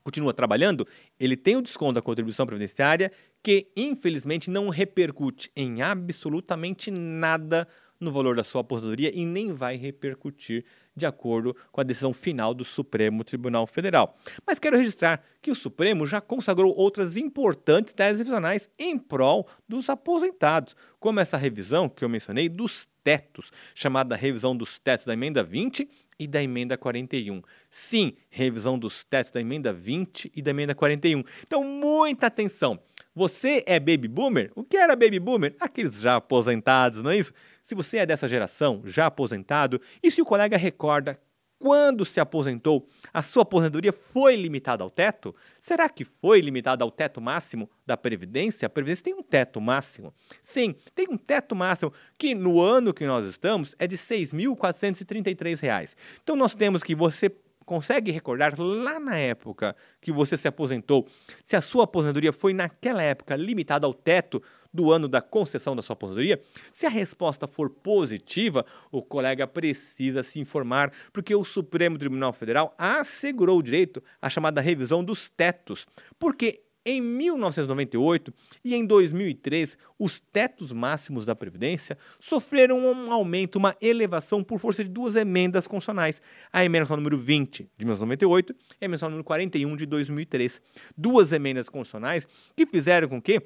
continua 0.03 0.33
trabalhando, 0.33 0.87
ele 1.19 1.37
tem 1.37 1.57
o 1.57 1.63
desconto 1.63 1.95
da 1.95 2.03
contribuição 2.03 2.47
previdenciária 2.47 3.13
que, 3.43 3.69
infelizmente, 3.77 4.51
não 4.51 4.69
repercute 4.69 5.51
em 5.57 5.83
absolutamente 5.83 6.91
nada 6.91 7.67
no 8.03 8.13
valor 8.13 8.35
da 8.35 8.43
sua 8.43 8.61
aposentadoria 8.61 9.11
e 9.15 9.25
nem 9.25 9.53
vai 9.53 9.77
repercutir 9.77 10.65
de 10.95 11.07
acordo 11.07 11.57
com 11.71 11.81
a 11.81 11.85
decisão 11.85 12.13
final 12.13 12.53
do 12.53 12.65
Supremo 12.65 13.25
Tribunal 13.25 13.67
Federal. 13.67 14.17
Mas 14.47 14.59
quero 14.59 14.77
registrar 14.77 15.23
que 15.41 15.51
o 15.51 15.55
Supremo 15.55 16.07
já 16.07 16.21
consagrou 16.21 16.75
outras 16.77 17.17
importantes 17.17 17.95
teses 17.95 18.19
revisionais 18.19 18.69
em 18.79 18.99
prol 18.99 19.49
dos 19.69 19.89
aposentados, 19.89 20.75
como 20.99 21.21
essa 21.21 21.37
revisão 21.37 21.89
que 21.89 22.05
eu 22.05 22.09
mencionei 22.09 22.49
dos 22.49 22.89
tetos, 23.03 23.51
chamada 23.75 24.17
revisão 24.17 24.57
dos 24.57 24.79
tetos 24.79 25.07
da 25.07 25.15
emenda 25.15 25.43
20 25.43 25.89
e 26.19 26.27
da 26.27 26.43
emenda 26.43 26.77
41. 26.77 27.43
Sim, 27.71 28.15
revisão 28.31 28.79
dos 28.79 29.05
tetos 29.05 29.33
da 29.33 29.41
emenda 29.41 29.73
20 29.73 30.31
e 30.35 30.43
da 30.43 30.51
emenda 30.51 30.75
41. 30.75 31.23
Então, 31.47 31.65
muita 31.65 32.27
atenção. 32.27 32.79
Você 33.15 33.63
é 33.67 33.79
baby 33.79 34.09
boomer? 34.09 34.51
O 34.55 34.65
que 34.65 34.77
era 34.77 34.97
baby 34.97 35.19
boomer? 35.19 35.55
Aqueles 35.61 36.01
já 36.01 36.17
aposentados, 36.17 37.03
não 37.03 37.11
é 37.11 37.19
isso? 37.19 37.33
Se 37.63 37.75
você 37.75 37.99
é 37.99 38.07
dessa 38.07 38.27
geração, 38.29 38.81
já 38.85 39.07
aposentado, 39.07 39.81
e 40.03 40.11
se 40.11 40.23
o 40.23 40.25
colega 40.25 40.57
recorda 40.57 41.19
quando 41.63 42.05
se 42.05 42.19
aposentou, 42.19 42.89
a 43.15 43.23
sua 43.23 43.45
aposentadoria 43.45 43.93
foi 43.93 44.35
limitada 44.35 44.83
ao 44.83 44.91
teto? 44.91 45.33
Será 45.61 45.89
que 45.89 46.05
foi 46.05 46.41
limitada 46.41 46.83
ao 46.83 46.91
teto 46.91 47.21
máximo 47.21 47.71
da 47.87 47.97
Previdência? 47.97 48.67
A 48.67 48.69
Previdência 48.69 49.05
tem 49.05 49.15
um 49.15 49.23
teto 49.23 49.61
máximo. 49.61 50.13
Sim, 50.41 50.75
tem 50.93 51.07
um 51.09 51.17
teto 51.17 51.55
máximo 51.55 51.93
que 52.19 52.35
no 52.35 52.61
ano 52.61 52.93
que 52.93 53.07
nós 53.07 53.25
estamos 53.27 53.77
é 53.79 53.87
de 53.87 53.95
R$ 53.95 54.03
6.433. 54.03 55.95
Então 56.21 56.35
nós 56.35 56.53
temos 56.53 56.83
que 56.83 56.97
você 56.97 57.31
consegue 57.65 58.11
recordar 58.11 58.59
lá 58.59 58.99
na 58.99 59.17
época 59.17 59.77
que 60.01 60.11
você 60.11 60.37
se 60.37 60.49
aposentou, 60.49 61.07
se 61.45 61.55
a 61.55 61.61
sua 61.61 61.85
aposentadoria 61.85 62.33
foi 62.33 62.53
naquela 62.53 63.05
época 63.05 63.37
limitada 63.37 63.87
ao 63.87 63.95
teto 63.95 64.43
do 64.73 64.91
ano 64.91 65.09
da 65.09 65.21
concessão 65.21 65.77
da 65.77 65.83
sua 65.83 65.95
aposentadoria? 65.95 66.41
Se 66.71 66.87
a 66.87 66.91
resposta 66.91 67.47
for 67.47 67.71
positiva, 67.71 68.65
o 68.91 69.03
colega 69.03 69.47
precisa 69.47 70.23
se 70.23 70.41
informar, 70.41 70.93
porque 71.13 71.35
o 71.35 71.45
Supremo 71.45 71.99
Tribunal 71.99 72.33
Federal 72.33 72.75
assegurou 72.79 73.59
o 73.59 73.63
direito 73.63 74.03
à 74.21 74.31
chamada 74.31 74.61
revisão 74.61 75.05
dos 75.05 75.29
tetos, 75.29 75.87
porque 76.19 76.63
em 76.85 77.01
1998 77.01 78.35
e 78.65 78.75
em 78.75 78.85
2003, 78.85 79.79
os 79.99 80.19
tetos 80.21 80.73
máximos 80.73 81.25
da 81.25 81.35
Previdência 81.35 81.97
sofreram 82.19 82.79
um 82.79 83.13
aumento, 83.13 83.57
uma 83.57 83.77
elevação 83.81 84.43
por 84.43 84.59
força 84.59 84.83
de 84.83 84.91
duas 84.91 85.15
emendas 85.15 85.67
constitucionais. 85.67 86.21
A 86.53 86.65
emenda 86.65 86.97
número 86.97 87.17
20 87.17 87.71
de 87.79 87.85
1998 87.85 88.53
e 88.81 88.85
a 88.85 88.85
emenda 88.85 89.05
número 89.07 89.25
41 89.25 89.77
de 89.77 89.87
2003. 89.87 90.61
Duas 90.97 91.33
emendas 91.33 91.69
constitucionais 91.69 92.27
que 92.57 92.67
fizeram 92.67 93.09
com 93.09 93.23
que 93.23 93.41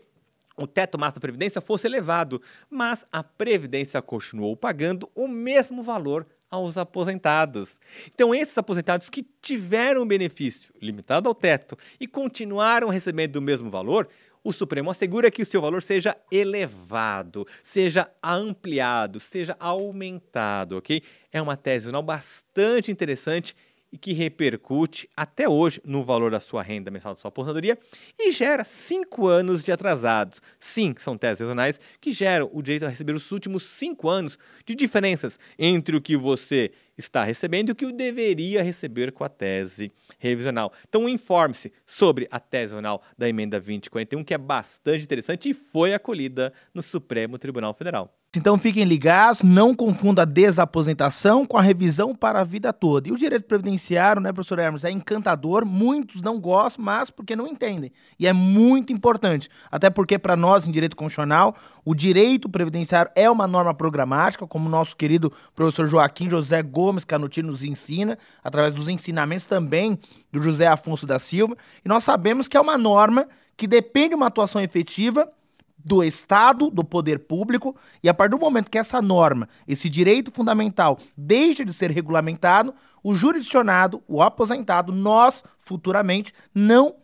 o 0.57 0.67
teto 0.67 0.99
máximo 0.99 1.17
da 1.17 1.21
Previdência 1.21 1.61
fosse 1.61 1.87
elevado, 1.87 2.41
mas 2.71 3.05
a 3.13 3.23
Previdência 3.23 4.01
continuou 4.01 4.57
pagando 4.57 5.09
o 5.15 5.29
mesmo 5.29 5.83
valor 5.83 6.27
aos 6.51 6.79
aposentados. 6.79 7.79
Então, 8.15 8.35
esses 8.35 8.57
aposentados 8.57 9.11
que 9.11 9.27
tiveram 9.43 10.03
o 10.03 10.07
benefício 10.07 10.73
limitado 10.81 11.29
ao 11.29 11.35
teto 11.35 11.77
e 12.01 12.07
continuaram 12.07 12.89
recebendo 12.89 13.37
o 13.37 13.43
mesmo 13.43 13.71
valor, 13.71 14.09
o 14.43 14.53
Supremo 14.53 14.91
assegura 14.91 15.29
que 15.29 15.43
o 15.43 15.47
seu 15.47 15.61
valor 15.61 15.83
seja 15.83 16.17
elevado, 16.31 17.45
seja 17.65 18.09
ampliado, 18.23 19.19
seja 19.19 19.57
aumentado, 19.59 20.77
ok? 20.79 21.03
É 21.33 21.43
uma 21.43 21.57
tese 21.57 21.91
não 21.91 22.03
bastante 22.03 22.93
interessante 22.93 23.57
e 23.93 23.99
que 23.99 24.13
repercute 24.13 25.09
até 25.17 25.49
hoje 25.49 25.81
no 25.85 26.03
valor 26.03 26.31
da 26.31 26.41
sua 26.41 26.63
renda 26.63 26.91
mensal 26.91 27.15
da 27.15 27.21
sua 27.21 27.29
aposentadoria 27.29 27.79
e 28.19 28.33
gera 28.33 28.65
cinco 28.65 29.27
anos 29.27 29.63
de 29.63 29.73
atrasados. 29.73 30.41
Sim, 30.59 30.95
são 30.99 31.17
teses 31.17 31.41
regionais 31.41 31.79
que 32.01 32.13
geram 32.13 32.51
o 32.53 32.63
direito 32.63 32.85
a 32.85 32.89
receber 32.89 33.15
os 33.15 33.31
últimos 33.31 33.63
cinco 33.63 34.09
anos 34.09 34.39
de 34.65 34.75
diferenças 34.75 35.39
entre 35.59 35.97
o 35.97 36.01
que 36.01 36.17
você 36.17 36.73
está 36.97 37.25
recebendo 37.25 37.69
e 37.69 37.73
o 37.73 37.75
que 37.75 37.91
deveria 37.93 38.63
receber 38.63 39.13
com 39.13 39.25
a 39.25 39.29
tese 39.29 39.93
revisional. 40.19 40.73
Então 40.89 41.09
informe-se 41.09 41.73
sobre 41.85 42.27
a 42.31 42.41
tese 42.41 42.75
revisional 42.75 43.03
da 43.17 43.29
emenda 43.29 43.59
2041, 43.59 44.25
que 44.25 44.35
é 44.35 44.39
bastante 44.39 45.05
interessante 45.05 45.49
e 45.49 45.55
foi 45.55 45.95
acolhida 45.95 46.53
no 46.75 46.83
Supremo 46.83 47.39
Tribunal 47.39 47.75
Federal. 47.75 48.15
Então 48.37 48.59
fiquem 48.59 48.85
ligados, 48.85 49.43
não 49.43 49.75
confunda 49.75 50.21
a 50.21 50.27
desaposentação 50.27 51.47
com 51.47 51.57
a 51.57 51.63
revisão 51.63 52.15
para 52.15 52.41
a 52.41 52.45
vida 52.45 52.71
toda. 52.71 53.09
E 53.09 53.13
o 53.13 53.17
direito 53.17 53.47
previdenciário, 53.47 54.21
né, 54.21 54.31
professor 54.31 54.59
Hermes, 54.59 54.85
é 54.85 54.91
encantador, 54.91 55.65
muitos 55.65 56.21
não 56.21 56.39
gostam, 56.39 56.85
mas 56.85 57.11
porque 57.11 57.35
não 57.35 57.47
entendem. 57.47 57.91
E 58.19 58.27
é 58.27 58.35
muito 58.35 58.93
importante, 58.93 59.49
até 59.71 59.89
porque 59.89 60.19
para 60.19 60.37
nós 60.37 60.67
em 60.67 60.71
direito 60.71 60.97
constitucional, 60.97 61.57
o 61.87 61.95
direito 61.95 62.49
previdenciário 62.49 63.13
é 63.15 63.31
uma 63.31 63.47
norma 63.47 63.73
programática, 63.73 64.45
como 64.45 64.67
o 64.67 64.71
nosso 64.71 64.97
querido 64.97 65.33
professor 65.55 65.87
Joaquim 65.89 66.29
José 66.29 66.61
Gomes 66.61 67.05
Canutino 67.05 67.49
nos 67.49 67.63
ensina, 67.63 68.19
através 68.43 68.73
dos 68.73 68.89
ensinamentos 68.89 69.47
também 69.47 69.97
do 70.33 70.43
José 70.43 70.67
Afonso 70.67 71.07
da 71.07 71.21
Silva, 71.21 71.57
e 71.85 71.89
nós 71.89 72.03
sabemos 72.03 72.49
que 72.49 72.57
é 72.57 72.61
uma 72.61 72.77
norma 72.77 73.29
que 73.57 73.69
depende 73.69 74.09
de 74.11 74.15
uma 74.17 74.27
atuação 74.27 74.61
efetiva 74.61 75.31
do 75.79 76.03
Estado, 76.03 76.71
do 76.71 76.83
poder 76.83 77.21
público, 77.21 77.77
e 78.03 78.09
a 78.09 78.15
partir 78.15 78.33
do 78.33 78.41
momento 78.41 78.69
que 78.69 78.79
essa 78.79 79.01
norma, 79.01 79.49
esse 79.69 79.89
direito 79.89 80.33
fundamental, 80.33 80.99
deixa 81.17 81.65
de 81.65 81.73
ser 81.73 81.93
regulamentado, 81.93 82.75
o 83.01 83.15
jurisdicionado, 83.15 84.03
o 84.09 84.21
aposentado, 84.21 84.93
nós, 84.93 85.45
futuramente, 85.61 86.33
não 86.53 86.97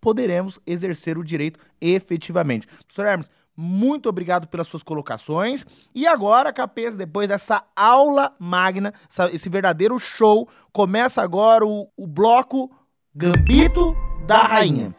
poderemos 0.00 0.58
exercer 0.66 1.16
o 1.16 1.22
direito 1.22 1.60
efetivamente. 1.80 2.66
Professor 2.66 3.06
Hermes, 3.06 3.30
muito 3.56 4.08
obrigado 4.08 4.46
pelas 4.46 4.66
suas 4.66 4.82
colocações. 4.82 5.64
E 5.94 6.06
agora, 6.06 6.52
Capês, 6.52 6.94
depois 6.94 7.28
dessa 7.28 7.64
aula 7.74 8.34
magna, 8.38 8.92
esse 9.32 9.48
verdadeiro 9.48 9.98
show, 9.98 10.48
começa 10.72 11.22
agora 11.22 11.64
o, 11.64 11.88
o 11.96 12.06
bloco 12.06 12.70
Gambito 13.14 13.96
da 14.26 14.42
Rainha. 14.42 14.94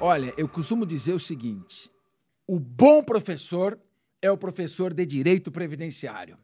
Olha, 0.00 0.34
eu 0.36 0.48
costumo 0.48 0.84
dizer 0.84 1.12
o 1.12 1.20
seguinte: 1.20 1.90
o 2.46 2.58
bom 2.58 3.04
professor 3.04 3.78
é 4.20 4.30
o 4.30 4.36
professor 4.36 4.92
de 4.92 5.06
direito 5.06 5.52
previdenciário. 5.52 6.36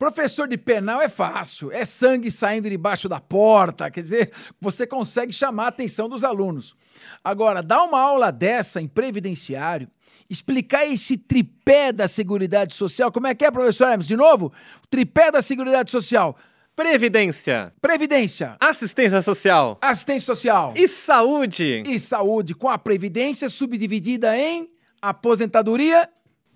Professor 0.00 0.48
de 0.48 0.56
penal 0.56 1.02
é 1.02 1.10
fácil, 1.10 1.70
é 1.70 1.84
sangue 1.84 2.30
saindo 2.30 2.70
debaixo 2.70 3.06
da 3.06 3.20
porta, 3.20 3.90
quer 3.90 4.00
dizer, 4.00 4.32
você 4.58 4.86
consegue 4.86 5.30
chamar 5.30 5.66
a 5.66 5.68
atenção 5.68 6.08
dos 6.08 6.24
alunos. 6.24 6.74
Agora, 7.22 7.62
dar 7.62 7.82
uma 7.82 8.00
aula 8.00 8.32
dessa 8.32 8.80
em 8.80 8.88
previdenciário, 8.88 9.86
explicar 10.30 10.86
esse 10.86 11.18
tripé 11.18 11.92
da 11.92 12.08
Seguridade 12.08 12.72
Social, 12.72 13.12
como 13.12 13.26
é 13.26 13.34
que 13.34 13.44
é, 13.44 13.50
professor 13.50 13.88
Hermes? 13.88 14.06
De 14.06 14.16
novo? 14.16 14.50
O 14.82 14.86
tripé 14.86 15.30
da 15.30 15.42
Seguridade 15.42 15.90
Social. 15.90 16.34
Previdência. 16.74 17.70
Previdência. 17.78 18.56
Assistência 18.58 19.20
social. 19.20 19.76
Assistência 19.82 20.24
social. 20.24 20.72
E 20.78 20.88
saúde. 20.88 21.82
E 21.86 21.98
saúde, 21.98 22.54
com 22.54 22.70
a 22.70 22.78
Previdência 22.78 23.50
subdividida 23.50 24.34
em 24.34 24.70
aposentadoria 25.02 26.08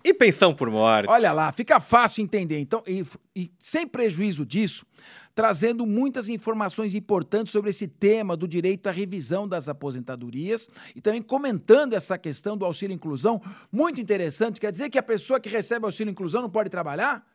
e 0.05 0.13
pensão 0.13 0.53
por 0.53 0.69
morte. 0.69 1.09
Olha 1.09 1.31
lá, 1.31 1.51
fica 1.51 1.79
fácil 1.79 2.23
entender. 2.23 2.59
Então, 2.59 2.83
e, 2.85 3.03
e, 3.35 3.51
sem 3.57 3.87
prejuízo 3.87 4.45
disso, 4.45 4.85
trazendo 5.33 5.83
muitas 5.83 6.29
informações 6.29 6.93
importantes 6.93 7.51
sobre 7.51 7.71
esse 7.71 7.87
tema 7.87 8.37
do 8.37 8.47
direito 8.47 8.85
à 8.85 8.91
revisão 8.91 9.47
das 9.47 9.67
aposentadorias 9.67 10.69
e 10.95 11.01
também 11.01 11.23
comentando 11.23 11.93
essa 11.93 12.19
questão 12.19 12.55
do 12.55 12.63
auxílio 12.63 12.93
inclusão, 12.93 13.41
muito 13.71 13.99
interessante. 13.99 14.61
Quer 14.61 14.71
dizer 14.71 14.91
que 14.91 14.99
a 14.99 15.03
pessoa 15.03 15.39
que 15.39 15.49
recebe 15.49 15.85
auxílio 15.85 16.11
inclusão 16.11 16.43
não 16.43 16.51
pode 16.51 16.69
trabalhar? 16.69 17.25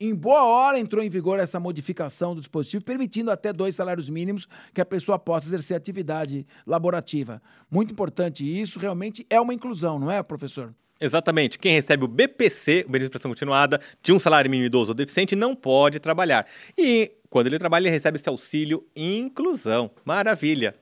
Em 0.00 0.14
boa 0.14 0.44
hora 0.44 0.78
entrou 0.78 1.04
em 1.04 1.10
vigor 1.10 1.38
essa 1.38 1.60
modificação 1.60 2.34
do 2.34 2.40
dispositivo, 2.40 2.82
permitindo 2.82 3.30
até 3.30 3.52
dois 3.52 3.76
salários 3.76 4.08
mínimos 4.08 4.48
que 4.72 4.80
a 4.80 4.86
pessoa 4.86 5.18
possa 5.18 5.48
exercer 5.48 5.76
atividade 5.76 6.46
laborativa. 6.66 7.42
Muito 7.70 7.92
importante 7.92 8.42
isso, 8.42 8.78
realmente 8.78 9.26
é 9.28 9.38
uma 9.38 9.52
inclusão, 9.52 9.98
não 9.98 10.10
é, 10.10 10.22
professor? 10.22 10.74
Exatamente. 11.00 11.58
Quem 11.58 11.74
recebe 11.74 12.04
o 12.04 12.08
BPC, 12.08 12.84
o 12.86 12.90
benefício 12.90 13.08
de 13.08 13.10
prestação 13.10 13.30
continuada, 13.30 13.80
de 14.02 14.12
um 14.12 14.18
salário 14.18 14.50
mínimo 14.50 14.66
idoso 14.66 14.92
ou 14.92 14.94
deficiente, 14.94 15.36
não 15.36 15.54
pode 15.54 16.00
trabalhar. 16.00 16.46
E 16.76 17.12
quando 17.28 17.48
ele 17.48 17.58
trabalha, 17.58 17.84
ele 17.84 17.90
recebe 17.90 18.18
esse 18.18 18.28
auxílio 18.28 18.84
inclusão. 18.96 19.90
Maravilha. 20.04 20.74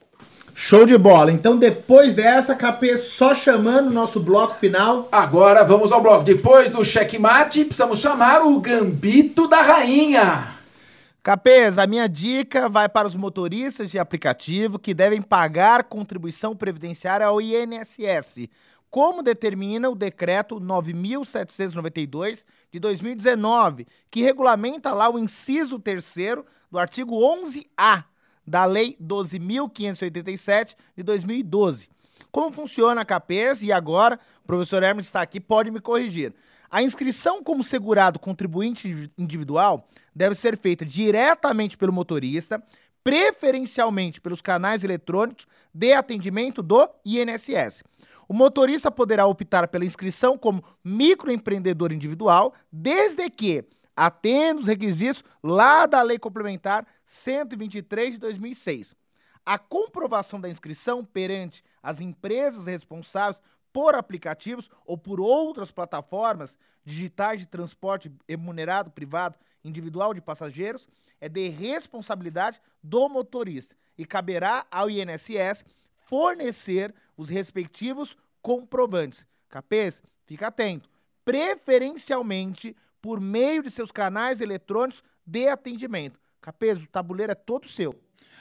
Show 0.54 0.86
de 0.86 0.96
bola. 0.96 1.32
Então, 1.32 1.58
depois 1.58 2.14
dessa, 2.14 2.54
KP, 2.54 2.96
só 2.98 3.34
chamando 3.34 3.88
o 3.88 3.92
nosso 3.92 4.20
bloco 4.20 4.54
final. 4.54 5.08
Agora 5.10 5.64
vamos 5.64 5.90
ao 5.90 6.00
bloco. 6.00 6.22
Depois 6.22 6.70
do 6.70 6.84
checkmate, 6.84 7.64
precisamos 7.64 7.98
chamar 7.98 8.42
o 8.42 8.60
Gambito 8.60 9.48
da 9.48 9.60
Rainha. 9.60 10.54
Capês, 11.24 11.78
a 11.78 11.86
minha 11.86 12.06
dica 12.06 12.68
vai 12.68 12.86
para 12.88 13.08
os 13.08 13.14
motoristas 13.14 13.90
de 13.90 13.98
aplicativo 13.98 14.78
que 14.78 14.92
devem 14.92 15.22
pagar 15.22 15.84
contribuição 15.84 16.54
previdenciária 16.54 17.26
ao 17.26 17.40
INSS, 17.40 18.46
como 18.94 19.24
determina 19.24 19.90
o 19.90 19.96
decreto 19.96 20.60
9792 20.60 22.46
de 22.70 22.78
2019, 22.78 23.88
que 24.08 24.22
regulamenta 24.22 24.92
lá 24.92 25.10
o 25.10 25.18
inciso 25.18 25.80
3 25.80 26.14
do 26.70 26.78
artigo 26.78 27.16
11A 27.16 28.04
da 28.46 28.64
Lei 28.64 28.96
12.587 29.02 30.76
de 30.96 31.02
2012. 31.02 31.88
Como 32.30 32.52
funciona 32.52 33.00
a 33.00 33.04
CAPES? 33.04 33.64
E 33.64 33.72
agora, 33.72 34.16
o 34.44 34.46
professor 34.46 34.80
Hermes 34.84 35.06
está 35.06 35.20
aqui, 35.22 35.40
pode 35.40 35.72
me 35.72 35.80
corrigir. 35.80 36.32
A 36.70 36.80
inscrição 36.80 37.42
como 37.42 37.64
segurado 37.64 38.20
contribuinte 38.20 39.10
individual 39.18 39.88
deve 40.14 40.36
ser 40.36 40.56
feita 40.56 40.86
diretamente 40.86 41.76
pelo 41.76 41.92
motorista, 41.92 42.62
preferencialmente 43.02 44.20
pelos 44.20 44.40
canais 44.40 44.84
eletrônicos 44.84 45.48
de 45.74 45.92
atendimento 45.92 46.62
do 46.62 46.88
INSS. 47.04 47.82
O 48.28 48.34
motorista 48.34 48.90
poderá 48.90 49.26
optar 49.26 49.68
pela 49.68 49.84
inscrição 49.84 50.38
como 50.38 50.64
microempreendedor 50.82 51.92
individual, 51.92 52.54
desde 52.72 53.28
que 53.30 53.64
atendo 53.96 54.60
os 54.60 54.66
requisitos 54.66 55.22
lá 55.42 55.86
da 55.86 56.02
Lei 56.02 56.18
Complementar 56.18 56.86
123 57.04 58.14
de 58.14 58.18
2006. 58.18 58.96
A 59.44 59.58
comprovação 59.58 60.40
da 60.40 60.48
inscrição 60.48 61.04
perante 61.04 61.62
as 61.82 62.00
empresas 62.00 62.66
responsáveis 62.66 63.40
por 63.72 63.94
aplicativos 63.94 64.70
ou 64.86 64.96
por 64.96 65.20
outras 65.20 65.70
plataformas 65.70 66.56
digitais 66.84 67.40
de 67.40 67.46
transporte 67.46 68.10
remunerado 68.28 68.90
privado 68.90 69.36
individual 69.64 70.14
de 70.14 70.20
passageiros 70.20 70.88
é 71.20 71.28
de 71.28 71.48
responsabilidade 71.48 72.60
do 72.82 73.08
motorista 73.08 73.74
e 73.96 74.04
caberá 74.04 74.66
ao 74.70 74.88
INSS 74.88 75.64
fornecer 76.06 76.94
os 77.16 77.28
respectivos 77.28 78.16
comprovantes. 78.42 79.26
Capês, 79.48 80.02
fica 80.26 80.48
atento. 80.48 80.88
Preferencialmente 81.24 82.76
por 83.00 83.20
meio 83.20 83.62
de 83.62 83.70
seus 83.70 83.90
canais 83.90 84.40
eletrônicos 84.40 85.02
de 85.26 85.48
atendimento. 85.48 86.18
Capeso, 86.40 86.84
o 86.84 86.88
tabuleiro 86.88 87.32
é 87.32 87.34
todo 87.34 87.68
seu. 87.68 87.94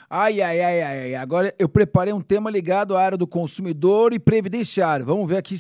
Ai, 0.10 0.42
ai, 0.42 0.62
ai, 0.62 0.82
ai. 0.82 1.16
Agora 1.16 1.54
eu 1.58 1.70
preparei 1.70 2.14
um 2.14 2.22
tema 2.22 2.50
ligado 2.50 2.96
à 2.96 3.02
área 3.02 3.18
do 3.18 3.26
consumidor 3.26 4.14
e 4.14 4.20
previdenciário. 4.20 5.06
Vamos 5.06 5.28
ver 5.28 5.38
aqui, 5.38 5.56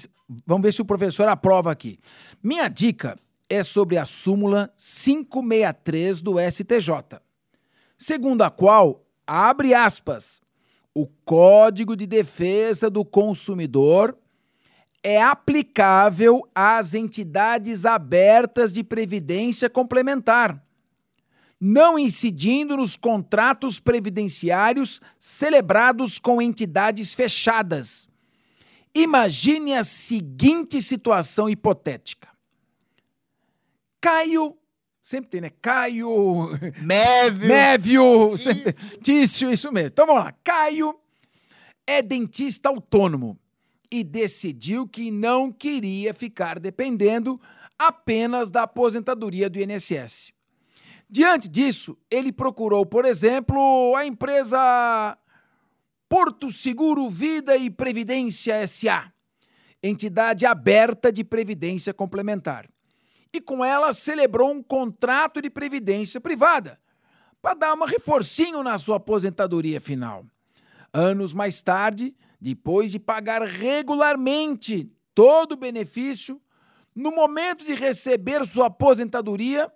vamos 0.46 0.64
ver 0.64 0.74
se 0.74 0.82
o 0.82 0.86
professor 0.86 1.28
aprova 1.28 1.72
aqui. 1.72 1.98
Minha 2.44 2.68
dica 2.68 3.16
é 3.50 3.64
sobre 3.64 3.98
a 3.98 4.06
súmula 4.06 4.72
563 4.78 6.22
do 6.22 6.36
STJ, 6.40 7.20
segundo 7.98 8.42
a 8.42 8.52
qual, 8.52 9.06
abre 9.26 9.74
aspas, 9.74 10.42
o 10.94 11.08
Código 11.26 11.96
de 11.96 12.06
Defesa 12.06 12.90
do 12.90 13.04
Consumidor 13.04 14.18
é 15.02 15.22
aplicável 15.22 16.48
às 16.54 16.94
entidades 16.94 17.86
abertas 17.86 18.72
de 18.72 18.84
previdência 18.84 19.70
complementar, 19.70 20.64
não 21.60 21.98
incidindo 21.98 22.78
nos 22.78 22.96
contratos 22.96 23.80
previdenciários 23.80 25.02
celebrados 25.20 26.20
com 26.20 26.42
entidades 26.42 27.14
fechadas. 27.14 28.08
Imagine 28.96 29.74
a 29.74 29.84
seguinte 29.84 30.82
situação 30.82 31.50
hipotética. 31.50 32.30
Caio 34.00 34.56
Sempre 35.04 35.30
tem, 35.30 35.42
né? 35.42 35.52
Caio. 35.62 36.50
Mévio. 36.82 37.48
Mévio. 37.48 38.30
Tício. 38.32 39.00
Tício, 39.04 39.52
isso 39.52 39.72
mesmo. 39.72 39.90
Então 39.90 40.08
vamos 40.08 40.24
lá. 40.24 40.34
Caio 40.42 40.96
é 41.86 42.02
dentista 42.02 42.70
autônomo 42.70 43.38
e 43.92 44.02
decidiu 44.02 44.88
que 44.88 45.12
não 45.12 45.52
queria 45.52 46.14
ficar 46.14 46.58
dependendo 46.58 47.40
apenas 47.78 48.50
da 48.50 48.64
aposentadoria 48.64 49.50
do 49.50 49.60
INSS. 49.60 50.32
Diante 51.10 51.50
disso, 51.50 51.98
ele 52.10 52.32
procurou, 52.32 52.86
por 52.86 53.04
exemplo, 53.04 53.94
a 53.96 54.06
empresa 54.06 55.18
Porto 56.08 56.50
Seguro 56.50 57.10
Vida 57.10 57.58
e 57.58 57.70
Previdência 57.70 58.66
SA, 58.66 59.12
entidade 59.82 60.46
aberta 60.46 61.12
de 61.12 61.24
previdência 61.24 61.94
complementar. 61.94 62.73
E 63.34 63.42
com 63.42 63.66
ela 63.66 63.94
celebrou 63.94 64.52
um 64.52 64.62
contrato 64.62 65.42
de 65.42 65.50
previdência 65.50 66.22
privada 66.22 66.80
para 67.42 67.56
dar 67.56 67.74
um 67.74 67.84
reforcinho 67.84 68.62
na 68.62 68.78
sua 68.78 68.98
aposentadoria 68.98 69.82
final. 69.82 70.26
Anos 70.94 71.34
mais 71.34 71.62
tarde, 71.62 72.16
depois 72.40 72.92
de 72.92 73.00
pagar 73.00 73.42
regularmente 73.42 74.92
todo 75.16 75.54
o 75.54 75.58
benefício, 75.58 76.40
no 76.96 77.12
momento 77.12 77.66
de 77.66 77.74
receber 77.74 78.46
sua 78.46 78.68
aposentadoria, 78.68 79.72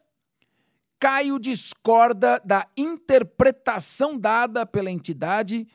Caio 0.99 1.39
discorda 1.39 2.39
da 2.45 2.67
interpretação 2.77 4.17
dada 4.17 4.65
pela 4.65 4.91
entidade 4.91 5.67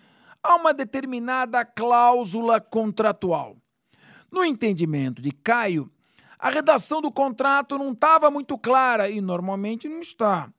a 0.43 0.57
uma 0.57 0.73
determinada 0.73 1.65
cláusula 1.65 2.61
contratual. 2.61 3.57
No 4.31 4.45
entendimento 4.45 5.21
de 5.21 5.31
Caio, 5.31 5.91
a 6.43 6.51
redação 6.51 7.01
do 7.01 7.13
contrato 7.13 7.79
não 7.79 7.93
estava 7.93 8.29
muito 8.29 8.59
clara 8.59 9.09
e 9.09 9.21
normalmente 9.21 9.89
não 9.89 10.01
está. 10.01 10.53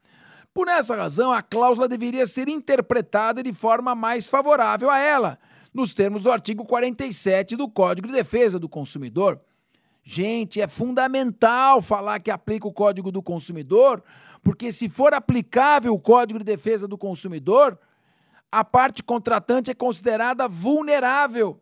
Por 0.54 0.70
essa 0.70 0.96
razão, 0.96 1.30
a 1.30 1.42
cláusula 1.42 1.90
deveria 1.90 2.26
ser 2.26 2.48
interpretada 2.48 3.44
de 3.44 3.52
forma 3.52 3.94
mais 3.94 4.30
favorável 4.30 4.90
a 4.90 4.98
ela, 4.98 5.38
nos 5.74 5.94
termos 5.94 6.24
do 6.24 6.32
artigo 6.32 6.64
47 6.64 7.58
do 7.58 7.68
Código 7.68 8.08
de 8.08 8.14
Defesa 8.14 8.58
do 8.58 8.70
Consumidor. 8.70 9.42
Gente, 10.06 10.62
é 10.62 10.70
fundamental 10.70 11.82
falar 11.82 12.22
que 12.22 12.32
aplica 12.32 12.66
o 12.66 12.72
Código 12.74 13.12
do 13.12 13.22
Consumidor, 13.22 14.02
porque 14.42 14.72
se 14.72 14.88
for 14.88 15.14
aplicável 15.14 15.94
o 15.94 16.00
Código 16.00 16.40
de 16.40 16.46
Defesa 16.46 16.88
do 16.88 16.98
Consumidor, 16.98 17.78
a 18.50 18.64
parte 18.64 19.04
contratante 19.04 19.70
é 19.70 19.74
considerada 19.74 20.48
vulnerável. 20.48 21.60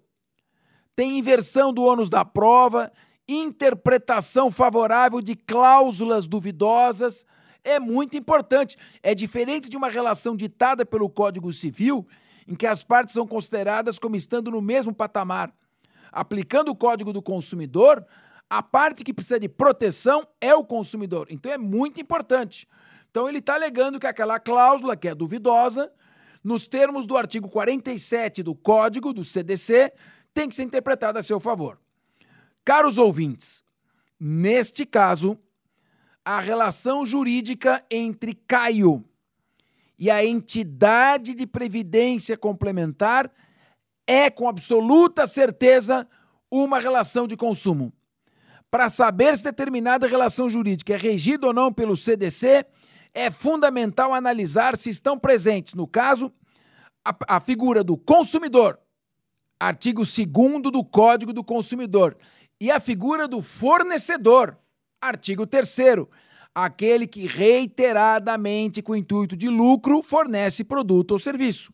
Tem 0.96 1.18
inversão 1.18 1.74
do 1.74 1.82
ônus 1.82 2.08
da 2.08 2.24
prova, 2.24 2.92
interpretação 3.34 4.52
favorável 4.52 5.22
de 5.22 5.36
cláusulas 5.36 6.28
duvidosas, 6.28 7.26
é 7.64 7.80
muito 7.80 8.18
importante. 8.18 8.78
É 9.02 9.14
diferente 9.14 9.70
de 9.70 9.78
uma 9.78 9.90
relação 9.90 10.36
ditada 10.36 10.86
pelo 10.86 11.10
Código 11.10 11.52
Civil, 11.54 12.08
em 12.48 12.56
que 12.56 12.68
as 12.68 12.84
partes 12.84 13.14
são 13.14 13.28
consideradas 13.28 14.00
como 14.00 14.16
estando 14.16 14.52
no 14.52 14.62
mesmo 14.62 14.94
patamar. 14.94 15.54
Aplicando 16.12 16.70
o 16.70 16.76
Código 16.76 17.14
do 17.14 17.22
Consumidor, 17.22 18.06
a 18.50 18.62
parte 18.62 19.04
que 19.04 19.14
precisa 19.14 19.40
de 19.40 19.48
proteção 19.48 20.28
é 20.42 20.54
o 20.54 20.66
consumidor. 20.66 21.28
Então 21.30 21.52
é 21.52 21.58
muito 21.58 22.02
importante. 22.02 22.68
Então 23.10 23.30
ele 23.30 23.40
está 23.40 23.56
alegando 23.56 24.00
que 24.00 24.08
aquela 24.08 24.40
cláusula, 24.40 24.98
que 24.98 25.08
é 25.08 25.16
duvidosa, 25.16 25.92
nos 26.44 26.68
termos 26.68 27.06
do 27.06 27.16
artigo 27.16 27.48
47 27.48 28.42
do 28.44 28.56
Código 28.56 29.14
do 29.14 29.24
CDC, 29.24 29.94
tem 30.34 30.50
que 30.50 30.56
ser 30.56 30.64
interpretada 30.64 31.20
a 31.20 31.24
seu 31.24 31.40
favor. 31.40 31.80
Caros 32.64 32.98
ouvintes, 32.98 33.64
neste 34.20 34.86
caso, 34.86 35.38
a 36.24 36.40
relação 36.40 37.06
jurídica 37.06 37.84
entre 37.90 38.36
Caio 38.36 39.04
e 39.98 40.10
a 40.10 40.24
entidade 40.24 41.34
de 41.34 41.46
previdência 41.46 42.38
complementar 42.38 43.32
é, 44.06 44.30
com 44.30 44.48
absoluta 44.48 45.26
certeza, 45.26 46.08
uma 46.50 46.80
relação 46.80 47.28
de 47.28 47.38
consumo. 47.38 47.94
Para 48.70 48.90
saber 48.90 49.38
se 49.38 49.44
determinada 49.44 50.08
relação 50.08 50.50
jurídica 50.50 50.94
é 50.94 50.98
regida 50.98 51.48
ou 51.48 51.54
não 51.54 51.74
pelo 51.74 51.96
CDC, 51.96 52.66
é 53.14 53.30
fundamental 53.30 54.14
analisar 54.14 54.78
se 54.78 54.90
estão 54.90 55.18
presentes, 55.18 55.74
no 55.74 55.88
caso, 55.88 56.32
a, 57.06 57.36
a 57.36 57.40
figura 57.40 57.84
do 57.84 57.98
consumidor, 57.98 58.80
artigo 59.60 60.04
2 60.04 60.62
do 60.72 60.84
Código 60.84 61.34
do 61.34 61.44
Consumidor, 61.44 62.18
e 62.62 62.70
a 62.70 62.80
figura 62.80 63.28
do 63.28 63.42
fornecedor, 63.42 64.56
Artigo 65.02 65.48
3 65.48 66.06
aquele 66.54 67.08
que 67.08 67.26
reiteradamente, 67.26 68.84
com 68.84 68.96
intuito 68.96 69.36
de 69.36 69.50
lucro, 69.50 70.04
fornece 70.04 70.64
produto 70.64 71.12
ou 71.12 71.18
serviço. 71.18 71.74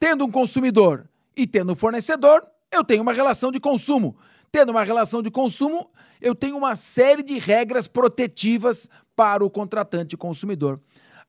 Tendo 0.00 0.24
um 0.24 0.30
consumidor 0.30 1.06
e 1.36 1.46
tendo 1.46 1.72
um 1.72 1.76
fornecedor, 1.76 2.46
eu 2.70 2.82
tenho 2.82 3.02
uma 3.02 3.12
relação 3.12 3.52
de 3.52 3.60
consumo. 3.60 4.16
Tendo 4.50 4.70
uma 4.70 4.82
relação 4.84 5.20
de 5.20 5.30
consumo, 5.30 5.90
eu 6.18 6.34
tenho 6.34 6.56
uma 6.56 6.76
série 6.76 7.22
de 7.22 7.38
regras 7.38 7.86
protetivas 7.86 8.88
para 9.14 9.44
o 9.44 9.50
contratante 9.50 10.16
consumidor. 10.16 10.80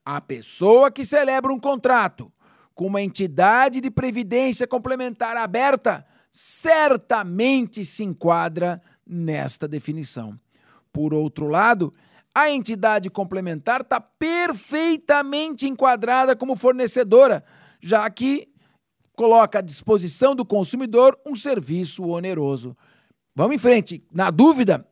A 0.02 0.18
pessoa 0.18 0.90
que 0.90 1.04
celebra 1.04 1.52
um 1.52 1.60
contrato 1.60 2.32
com 2.74 2.86
uma 2.86 3.02
entidade 3.02 3.82
de 3.82 3.90
previdência 3.90 4.66
complementar 4.66 5.36
aberta 5.36 6.06
certamente 6.36 7.84
se 7.84 8.02
enquadra 8.02 8.82
nesta 9.06 9.66
definição. 9.68 10.38
Por 10.92 11.12
outro 11.12 11.46
lado, 11.46 11.92
a 12.34 12.50
entidade 12.50 13.10
complementar 13.10 13.82
está 13.82 14.00
perfeitamente 14.00 15.68
enquadrada 15.68 16.34
como 16.34 16.56
fornecedora, 16.56 17.44
já 17.80 18.08
que 18.10 18.48
coloca 19.14 19.58
à 19.58 19.62
disposição 19.62 20.34
do 20.34 20.44
consumidor 20.44 21.18
um 21.24 21.36
serviço 21.36 22.06
oneroso. 22.08 22.76
Vamos 23.34 23.54
em 23.54 23.58
frente. 23.58 24.04
Na 24.12 24.30
dúvida, 24.30 24.86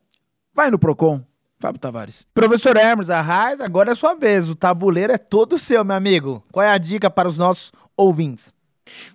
vai 0.53 0.69
no 0.69 0.79
Procon. 0.79 1.23
Fábio 1.59 1.79
Tavares. 1.79 2.25
Professor 2.33 2.75
Hermes 2.75 3.09
Arraes, 3.09 3.61
agora 3.61 3.93
é 3.93 3.95
sua 3.95 4.15
vez. 4.15 4.49
O 4.49 4.55
tabuleiro 4.55 5.13
é 5.13 5.17
todo 5.17 5.57
seu, 5.57 5.83
meu 5.85 5.95
amigo. 5.95 6.43
Qual 6.51 6.61
é 6.61 6.69
a 6.69 6.77
dica 6.77 7.09
para 7.09 7.29
os 7.29 7.37
nossos 7.37 7.71
ouvintes? 7.95 8.52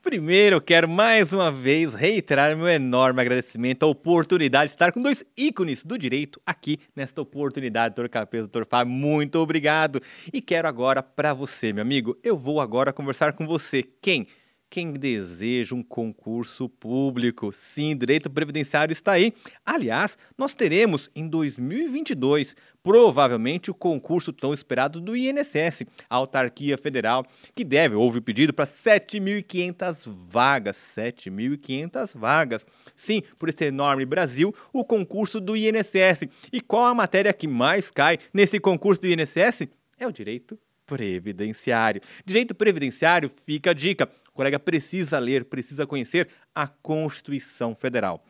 Primeiro, 0.02 0.60
quero 0.60 0.88
mais 0.88 1.32
uma 1.32 1.50
vez 1.50 1.94
reiterar 1.94 2.56
meu 2.56 2.68
enorme 2.68 3.20
agradecimento 3.20 3.82
à 3.82 3.86
oportunidade 3.86 4.68
de 4.68 4.74
estar 4.74 4.92
com 4.92 5.00
dois 5.00 5.24
ícones 5.36 5.84
do 5.84 5.98
direito 5.98 6.40
aqui 6.46 6.78
nesta 6.96 7.20
oportunidade, 7.20 7.94
doutor 7.94 8.08
Capês, 8.08 8.44
doutor 8.44 8.66
Fábio. 8.66 8.92
Muito 8.92 9.36
obrigado. 9.38 10.00
E 10.32 10.40
quero 10.40 10.66
agora 10.66 11.02
para 11.02 11.34
você, 11.34 11.72
meu 11.72 11.82
amigo, 11.82 12.16
eu 12.22 12.36
vou 12.36 12.60
agora 12.60 12.92
conversar 12.92 13.34
com 13.34 13.46
você. 13.46 13.82
Quem? 13.82 14.26
Quem 14.70 14.92
deseja 14.92 15.74
um 15.74 15.82
concurso 15.82 16.68
público, 16.68 17.50
sim, 17.52 17.96
direito 17.96 18.28
previdenciário 18.28 18.92
está 18.92 19.12
aí. 19.12 19.32
Aliás, 19.64 20.18
nós 20.36 20.52
teremos 20.52 21.10
em 21.16 21.26
2022 21.26 22.54
provavelmente 22.82 23.70
o 23.70 23.74
concurso 23.74 24.30
tão 24.30 24.52
esperado 24.52 25.00
do 25.00 25.16
INSS, 25.16 25.84
a 26.08 26.16
autarquia 26.16 26.76
federal, 26.76 27.24
que 27.54 27.64
deve, 27.64 27.94
houve 27.94 28.18
o 28.18 28.22
pedido 28.22 28.52
para 28.52 28.66
7.500 28.66 30.04
vagas, 30.28 30.76
7.500 30.94 32.10
vagas. 32.14 32.66
Sim, 32.94 33.22
por 33.38 33.48
esse 33.48 33.64
enorme 33.64 34.04
Brasil, 34.04 34.54
o 34.70 34.84
concurso 34.84 35.40
do 35.40 35.56
INSS. 35.56 36.28
E 36.52 36.60
qual 36.60 36.84
a 36.84 36.94
matéria 36.94 37.32
que 37.32 37.48
mais 37.48 37.90
cai 37.90 38.18
nesse 38.34 38.60
concurso 38.60 39.00
do 39.00 39.08
INSS? 39.08 39.66
É 39.98 40.06
o 40.06 40.12
direito 40.12 40.58
previdenciário. 40.88 42.00
Direito 42.24 42.54
previdenciário, 42.54 43.28
fica 43.28 43.70
a 43.70 43.74
dica. 43.74 44.08
Colega 44.38 44.60
precisa 44.60 45.18
ler, 45.18 45.46
precisa 45.46 45.84
conhecer 45.84 46.28
a 46.54 46.68
Constituição 46.68 47.74
Federal. 47.74 48.24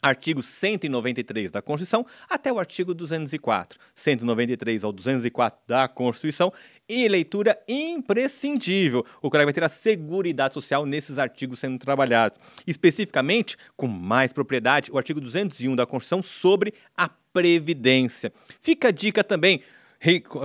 Artigo 0.00 0.42
193 0.42 1.50
da 1.50 1.60
Constituição 1.60 2.06
até 2.30 2.50
o 2.50 2.58
artigo 2.58 2.94
204. 2.94 3.78
193 3.94 4.82
ao 4.82 4.90
204 4.90 5.60
da 5.68 5.86
Constituição 5.86 6.50
e 6.88 7.06
leitura 7.08 7.62
imprescindível. 7.68 9.04
O 9.20 9.28
colega 9.28 9.48
vai 9.48 9.52
ter 9.52 9.62
a 9.62 9.68
Seguridade 9.68 10.54
Social 10.54 10.86
nesses 10.86 11.18
artigos 11.18 11.58
sendo 11.58 11.78
trabalhados. 11.78 12.40
Especificamente, 12.66 13.58
com 13.76 13.86
mais 13.86 14.32
propriedade, 14.32 14.90
o 14.90 14.96
artigo 14.96 15.20
201 15.20 15.76
da 15.76 15.84
Constituição 15.84 16.22
sobre 16.22 16.72
a 16.96 17.10
Previdência. 17.34 18.32
Fica 18.58 18.88
a 18.88 18.90
dica 18.90 19.22
também 19.22 19.62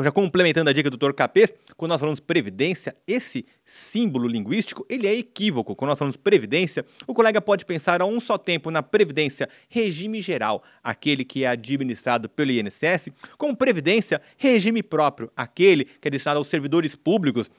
já 0.03 0.11
complementando 0.11 0.69
a 0.69 0.73
dica 0.73 0.89
do 0.89 0.97
Dr. 0.97 1.13
Capês, 1.13 1.53
quando 1.77 1.91
nós 1.91 1.99
falamos 1.99 2.19
previdência, 2.19 2.95
esse 3.07 3.45
símbolo 3.63 4.27
linguístico, 4.27 4.85
ele 4.89 5.07
é 5.07 5.15
equívoco. 5.15 5.75
Quando 5.75 5.89
nós 5.89 5.99
falamos 5.99 6.17
previdência, 6.17 6.85
o 7.07 7.13
colega 7.13 7.39
pode 7.39 7.63
pensar 7.63 8.01
a 8.01 8.05
um 8.05 8.19
só 8.19 8.37
tempo 8.37 8.69
na 8.69 8.83
previdência 8.83 9.47
regime 9.69 10.19
geral, 10.19 10.61
aquele 10.83 11.23
que 11.23 11.45
é 11.45 11.47
administrado 11.47 12.27
pelo 12.27 12.51
INSS, 12.51 13.09
como 13.37 13.55
previdência 13.55 14.21
regime 14.37 14.83
próprio, 14.83 15.31
aquele 15.35 15.85
que 15.85 16.07
é 16.07 16.11
destinado 16.11 16.39
aos 16.39 16.47
servidores 16.47 16.95
públicos, 16.95 17.49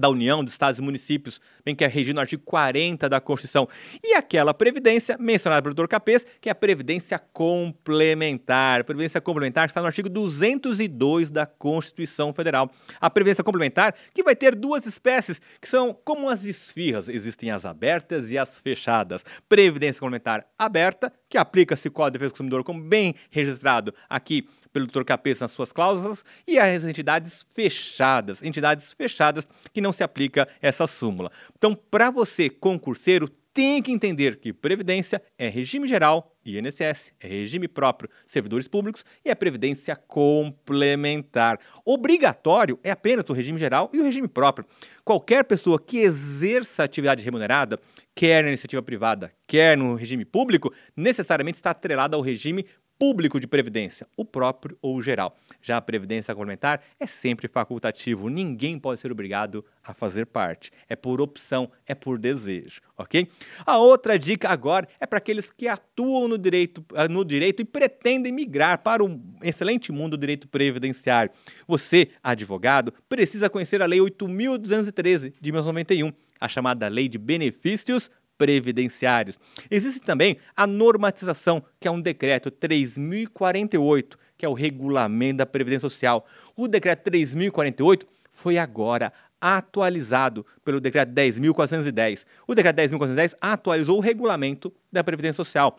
da 0.00 0.08
União, 0.08 0.42
dos 0.42 0.54
Estados 0.54 0.78
e 0.78 0.82
municípios, 0.82 1.40
bem 1.64 1.74
que 1.74 1.84
é 1.84 1.86
regido 1.86 2.14
no 2.14 2.20
artigo 2.20 2.42
40 2.44 3.08
da 3.08 3.20
Constituição. 3.20 3.68
E 4.02 4.14
aquela 4.14 4.52
previdência 4.52 5.16
mencionada 5.18 5.62
pelo 5.62 5.74
doutor 5.74 5.88
Capês, 5.88 6.26
que 6.40 6.48
é 6.48 6.52
a 6.52 6.54
previdência 6.54 7.18
complementar. 7.18 8.80
A 8.80 8.84
previdência 8.84 9.20
complementar 9.20 9.68
está 9.68 9.80
no 9.80 9.86
artigo 9.86 10.08
202 10.08 11.30
da 11.30 11.46
Constituição 11.46 12.32
Federal. 12.32 12.70
A 13.00 13.10
previdência 13.10 13.44
complementar 13.44 13.94
que 14.14 14.22
vai 14.22 14.34
ter 14.34 14.56
duas 14.56 14.86
espécies, 14.86 15.40
que 15.60 15.68
são 15.68 15.96
como 16.04 16.28
as 16.28 16.44
esfirras. 16.44 17.08
Existem 17.08 17.50
as 17.50 17.64
abertas 17.64 18.30
e 18.30 18.38
as 18.38 18.58
fechadas. 18.58 19.22
Previdência 19.48 20.00
complementar 20.00 20.46
aberta, 20.58 21.12
que 21.28 21.38
aplica-se 21.38 21.88
o 21.88 22.04
de 22.06 22.10
Defesa 22.12 22.30
do 22.30 22.32
Consumidor 22.32 22.64
como 22.64 22.82
bem 22.82 23.14
registrado 23.30 23.94
aqui 24.08 24.48
pelo 24.72 24.86
Dr. 24.86 25.04
Capês 25.04 25.40
nas 25.40 25.50
suas 25.50 25.72
cláusulas 25.72 26.24
e 26.46 26.58
as 26.58 26.84
entidades 26.84 27.46
fechadas, 27.50 28.42
entidades 28.42 28.92
fechadas 28.92 29.46
que 29.72 29.80
não 29.80 29.92
se 29.92 30.02
aplica 30.02 30.48
essa 30.60 30.86
súmula. 30.86 31.30
Então, 31.56 31.74
para 31.74 32.10
você, 32.10 32.48
concurseiro, 32.48 33.28
tem 33.52 33.82
que 33.82 33.90
entender 33.90 34.36
que 34.36 34.52
Previdência 34.52 35.20
é 35.36 35.48
regime 35.48 35.86
geral, 35.86 36.36
INSS 36.44 37.12
é 37.20 37.26
regime 37.26 37.66
próprio, 37.66 38.08
servidores 38.26 38.68
públicos 38.68 39.04
e 39.24 39.30
é 39.30 39.34
Previdência 39.34 39.96
complementar. 39.96 41.58
Obrigatório 41.84 42.78
é 42.82 42.90
apenas 42.90 43.28
o 43.28 43.32
regime 43.32 43.58
geral 43.58 43.90
e 43.92 43.98
o 43.98 44.04
regime 44.04 44.28
próprio. 44.28 44.66
Qualquer 45.04 45.44
pessoa 45.44 45.80
que 45.80 45.98
exerça 45.98 46.84
atividade 46.84 47.24
remunerada, 47.24 47.80
quer 48.14 48.42
na 48.42 48.48
iniciativa 48.48 48.82
privada, 48.82 49.32
quer 49.46 49.76
no 49.76 49.94
regime 49.94 50.24
público, 50.24 50.72
necessariamente 50.96 51.56
está 51.56 51.70
atrelada 51.70 52.16
ao 52.16 52.22
regime 52.22 52.64
público 53.00 53.40
de 53.40 53.46
previdência, 53.46 54.06
o 54.14 54.26
próprio 54.26 54.76
ou 54.82 54.94
o 54.94 55.00
geral. 55.00 55.34
Já 55.62 55.78
a 55.78 55.80
previdência 55.80 56.34
complementar 56.34 56.82
é 57.00 57.06
sempre 57.06 57.48
facultativo, 57.48 58.28
ninguém 58.28 58.78
pode 58.78 59.00
ser 59.00 59.10
obrigado 59.10 59.64
a 59.82 59.94
fazer 59.94 60.26
parte. 60.26 60.70
É 60.86 60.94
por 60.94 61.18
opção, 61.18 61.70
é 61.86 61.94
por 61.94 62.18
desejo, 62.18 62.82
ok? 62.98 63.26
A 63.64 63.78
outra 63.78 64.18
dica 64.18 64.50
agora 64.50 64.86
é 65.00 65.06
para 65.06 65.16
aqueles 65.16 65.50
que 65.50 65.66
atuam 65.66 66.28
no 66.28 66.36
direito, 66.36 66.84
ah, 66.94 67.08
no 67.08 67.24
direito 67.24 67.62
e 67.62 67.64
pretendem 67.64 68.34
migrar 68.34 68.82
para 68.82 69.02
um 69.02 69.18
excelente 69.42 69.90
mundo 69.90 70.18
do 70.18 70.20
direito 70.20 70.46
previdenciário. 70.46 71.32
Você, 71.66 72.10
advogado, 72.22 72.92
precisa 73.08 73.48
conhecer 73.48 73.80
a 73.80 73.86
Lei 73.86 74.00
8.213 74.00 75.32
de 75.40 75.52
1991, 75.52 76.12
a 76.38 76.48
chamada 76.48 76.86
Lei 76.86 77.08
de 77.08 77.16
Benefícios 77.16 78.10
previdenciários. 78.40 79.38
Existe 79.70 80.00
também 80.00 80.38
a 80.56 80.66
normatização, 80.66 81.62
que 81.78 81.86
é 81.86 81.90
um 81.90 82.00
decreto 82.00 82.50
3048, 82.50 84.18
que 84.38 84.46
é 84.46 84.48
o 84.48 84.54
regulamento 84.54 85.36
da 85.36 85.46
Previdência 85.46 85.90
Social. 85.90 86.26
O 86.56 86.66
decreto 86.66 87.02
3048 87.02 88.06
foi 88.30 88.56
agora 88.56 89.12
atualizado 89.38 90.46
pelo 90.64 90.80
decreto 90.80 91.12
10.410. 91.12 92.24
O 92.46 92.54
decreto 92.54 92.76
10.410 92.76 93.34
atualizou 93.38 93.98
o 93.98 94.00
regulamento 94.00 94.72
da 94.90 95.04
Previdência 95.04 95.44
Social 95.44 95.78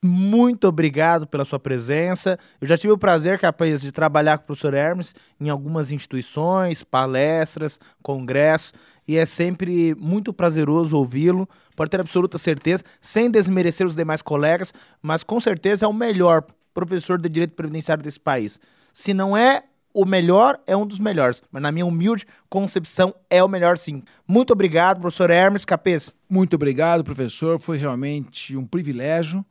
Muito 0.04 0.68
obrigado 0.68 1.26
pela 1.26 1.46
sua 1.46 1.58
presença. 1.58 2.38
Eu 2.60 2.68
já 2.68 2.78
tive 2.78 2.92
o 2.92 2.98
prazer, 2.98 3.40
capaz, 3.40 3.82
de 3.82 3.90
trabalhar 3.90 4.38
com 4.38 4.44
o 4.44 4.48
professor 4.48 4.74
Hermes 4.74 5.16
em 5.40 5.48
algumas 5.48 5.94
instituições, 5.94 6.84
palestras, 6.84 7.80
congressos, 8.02 8.74
e 9.08 9.16
é 9.16 9.26
sempre 9.26 9.96
muito 9.96 10.34
prazeroso 10.34 10.98
ouvi-lo. 10.98 11.48
Pode 11.74 11.90
ter 11.90 12.02
absoluta 12.02 12.38
certeza, 12.38 12.84
sem 13.00 13.32
desmerecer 13.32 13.88
os 13.88 13.96
demais 13.96 14.22
colegas, 14.22 14.74
mas 15.02 15.24
com 15.24 15.40
certeza 15.40 15.86
é 15.86 15.88
o 15.88 15.94
melhor 15.94 16.44
professor 16.74 17.18
de 17.18 17.30
direito 17.30 17.56
previdenciário 17.56 18.04
desse 18.04 18.20
país. 18.20 18.60
Se 18.92 19.14
não 19.14 19.38
é 19.38 19.64
o 19.94 20.06
melhor 20.06 20.60
é 20.68 20.76
um 20.76 20.86
dos 20.86 21.00
melhores, 21.00 21.42
mas 21.52 21.62
na 21.62 21.72
minha 21.72 21.86
humilde 21.86 22.26
concepção 22.50 23.14
é 23.30 23.42
o 23.42 23.48
melhor 23.48 23.78
sim. 23.78 24.04
Muito 24.28 24.52
obrigado, 24.52 25.00
professor 25.00 25.30
Hermes 25.30 25.64
Capês. 25.64 26.12
Muito 26.30 26.56
obrigado, 26.56 27.04
professor. 27.04 27.60
Foi 27.60 27.78
realmente 27.78 28.58
um 28.58 28.66
privilégio 28.66 29.46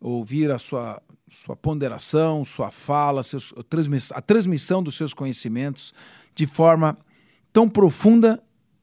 ouvir 0.00 0.50
a 0.50 0.58
sua, 0.58 1.00
sua 1.28 1.56
ponderação, 1.56 2.44
sua 2.44 2.70
fala, 2.70 3.22
seus, 3.22 3.52
a, 3.56 3.62
transmissão, 3.62 4.16
a 4.16 4.20
transmissão 4.20 4.82
dos 4.82 4.96
seus 4.96 5.14
conhecimentos 5.14 5.92
de 6.34 6.46
forma 6.46 6.96
tão 7.52 7.68
profunda 7.68 8.42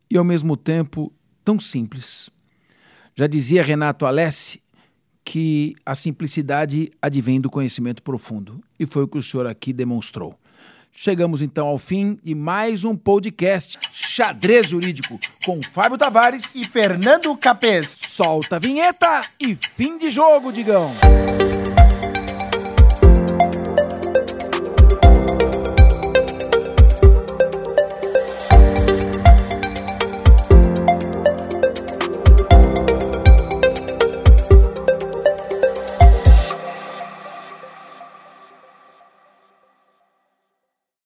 e 0.10 0.18
ao 0.18 0.24
mesmo 0.24 0.58
tempo 0.58 1.14
tão 1.44 1.60
simples. 1.60 2.30
Já 3.16 3.28
dizia 3.28 3.64
Renato 3.64 4.06
Alessi 4.06 4.62
que 5.24 5.76
a 5.86 5.96
simplicidade 5.96 6.92
advém 7.02 7.40
do 7.40 7.50
conhecimento 7.50 8.04
profundo, 8.04 8.62
e 8.78 8.86
foi 8.86 9.04
o 9.04 9.08
que 9.08 9.18
o 9.18 9.24
senhor 9.24 9.48
aqui 9.48 9.72
demonstrou. 9.72 10.38
Chegamos 10.96 11.42
então 11.42 11.68
ao 11.68 11.78
fim 11.80 12.20
de 12.24 12.36
mais 12.36 12.86
um 12.86 12.96
podcast 12.96 13.80
Xadrez 13.92 14.68
Jurídico 14.68 15.20
com 15.44 15.60
Fábio 15.62 15.98
Tavares 15.98 16.54
e 16.56 16.64
Fernando 16.64 17.36
Capês. 17.36 17.88
Solta 17.98 18.58
a 18.58 18.60
vinheta 18.60 19.22
e 19.42 19.58
fim 19.76 19.98
de 19.98 20.12
jogo, 20.12 20.54
Digão. 20.54 20.92